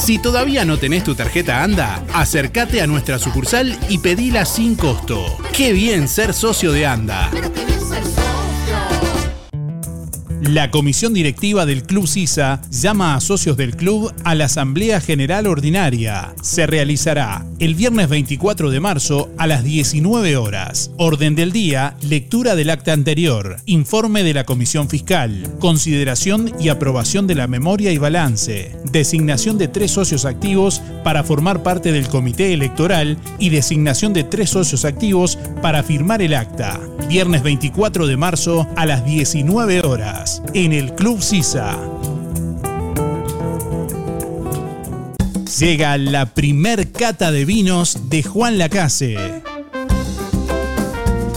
[0.00, 5.22] Si todavía no tenés tu tarjeta ANDA, acércate a nuestra sucursal y pedila sin costo.
[5.52, 7.30] Qué bien ser socio de ANDA.
[10.42, 15.46] La comisión directiva del Club CISA llama a socios del club a la Asamblea General
[15.46, 16.34] Ordinaria.
[16.40, 20.92] Se realizará el viernes 24 de marzo a las 19 horas.
[20.96, 27.26] Orden del día, lectura del acta anterior, informe de la comisión fiscal, consideración y aprobación
[27.26, 32.54] de la memoria y balance, designación de tres socios activos para formar parte del comité
[32.54, 36.80] electoral y designación de tres socios activos para firmar el acta.
[37.08, 41.78] Viernes 24 de marzo a las 19 horas en el Club Sisa.
[45.58, 49.42] Llega la primer cata de vinos de Juan Lacase.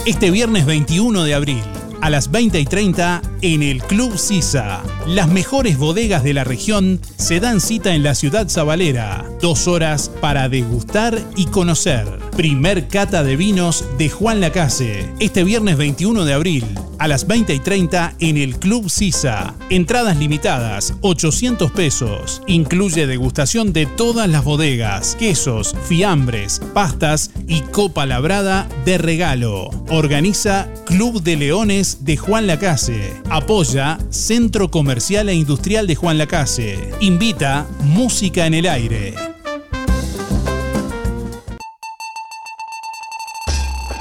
[0.06, 1.62] Este viernes 21 de abril
[2.00, 4.82] a las 20 y 30 en el Club Sisa.
[5.06, 9.24] Las mejores bodegas de la región se dan cita en la ciudad sabalera.
[9.40, 12.23] Dos horas para degustar y conocer.
[12.36, 15.08] Primer cata de vinos de Juan Lacase.
[15.20, 16.64] Este viernes 21 de abril
[16.98, 19.54] a las 20 y 30 en el Club Sisa.
[19.70, 22.42] Entradas limitadas, 800 pesos.
[22.48, 29.70] Incluye degustación de todas las bodegas, quesos, fiambres, pastas y copa labrada de regalo.
[29.88, 33.12] Organiza Club de Leones de Juan Lacase.
[33.30, 36.90] Apoya Centro Comercial e Industrial de Juan Lacase.
[37.00, 39.33] Invita Música en el Aire.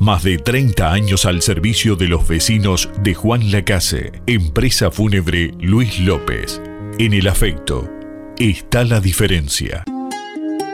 [0.00, 4.12] Más de 30 años al servicio de los vecinos de Juan Lacase.
[4.26, 6.62] Empresa Fúnebre Luis López.
[7.00, 7.90] En el afecto
[8.38, 9.82] está la diferencia.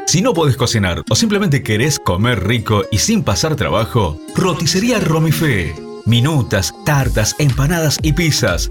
[0.06, 5.74] Si no podés cocinar o simplemente querés comer rico y sin pasar trabajo, roticería Romifé.
[6.04, 8.70] Minutas, tartas, empanadas y pizzas.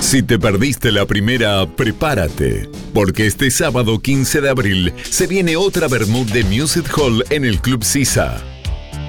[0.00, 5.88] Si te perdiste la primera, prepárate, porque este sábado 15 de abril se viene otra
[5.88, 8.42] Bermud de Music Hall en el Club Sisa.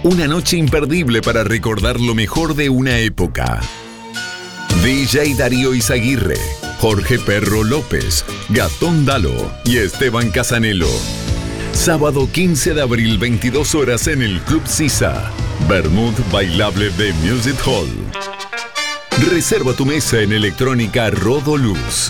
[0.03, 3.61] Una noche imperdible para recordar lo mejor de una época.
[4.83, 6.37] DJ Darío Izaguirre,
[6.79, 10.89] Jorge Perro López, Gastón Dalo y Esteban Casanelo.
[11.71, 15.31] Sábado 15 de abril, 22 horas en el Club Sisa.
[15.69, 18.38] Bermud Bailable de Music Hall.
[19.27, 22.09] Reserva tu mesa en electrónica Rodoluz.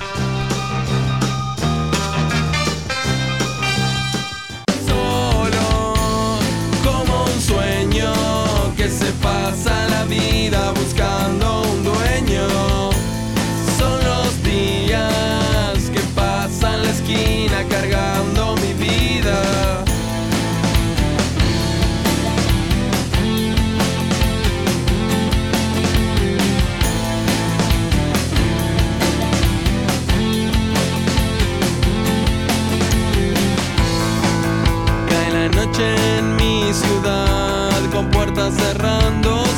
[38.40, 39.49] Con puertas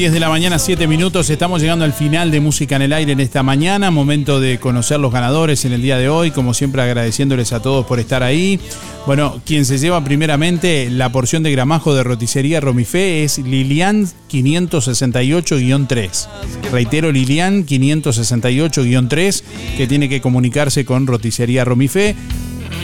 [0.00, 1.28] 10 de la mañana, 7 minutos.
[1.28, 3.90] Estamos llegando al final de Música en el Aire en esta mañana.
[3.90, 6.30] Momento de conocer los ganadores en el día de hoy.
[6.30, 8.58] Como siempre, agradeciéndoles a todos por estar ahí.
[9.04, 16.28] Bueno, quien se lleva primeramente la porción de gramajo de roticería Romifé es Lilian 568-3.
[16.72, 19.42] Reitero, Lilian 568-3,
[19.76, 22.16] que tiene que comunicarse con roticería Romifé.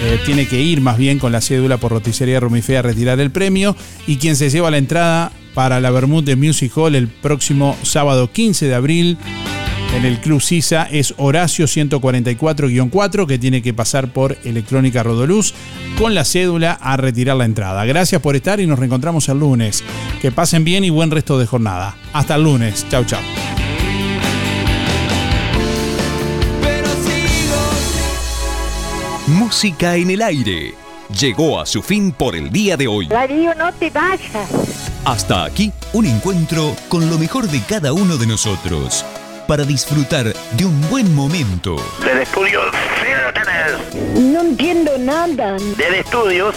[0.02, 3.30] Eh, tiene que ir más bien con la cédula por roticería Romifé a retirar el
[3.30, 3.74] premio.
[4.06, 8.30] Y quien se lleva la entrada para la Bermud de Music Hall el próximo sábado
[8.30, 9.16] 15 de abril
[9.96, 15.54] en el Club Sisa es Horacio 144-4 que tiene que pasar por Electrónica Rodoluz
[15.96, 17.86] con la cédula a retirar la entrada.
[17.86, 19.82] Gracias por estar y nos reencontramos el lunes.
[20.20, 21.96] Que pasen bien y buen resto de jornada.
[22.12, 22.86] Hasta el lunes.
[22.90, 23.22] Chau, chau.
[29.28, 30.74] Música en el aire.
[31.18, 33.06] Llegó a su fin por el día de hoy.
[33.06, 34.95] Darío, no te vayas.
[35.06, 39.04] Hasta aquí un encuentro con lo mejor de cada uno de nosotros
[39.46, 41.76] para disfrutar de un buen momento.
[42.00, 42.64] Desde estudios,
[43.00, 44.20] sigan ustedes.
[44.20, 45.58] No entiendo nada.
[45.76, 46.56] Desde estudios,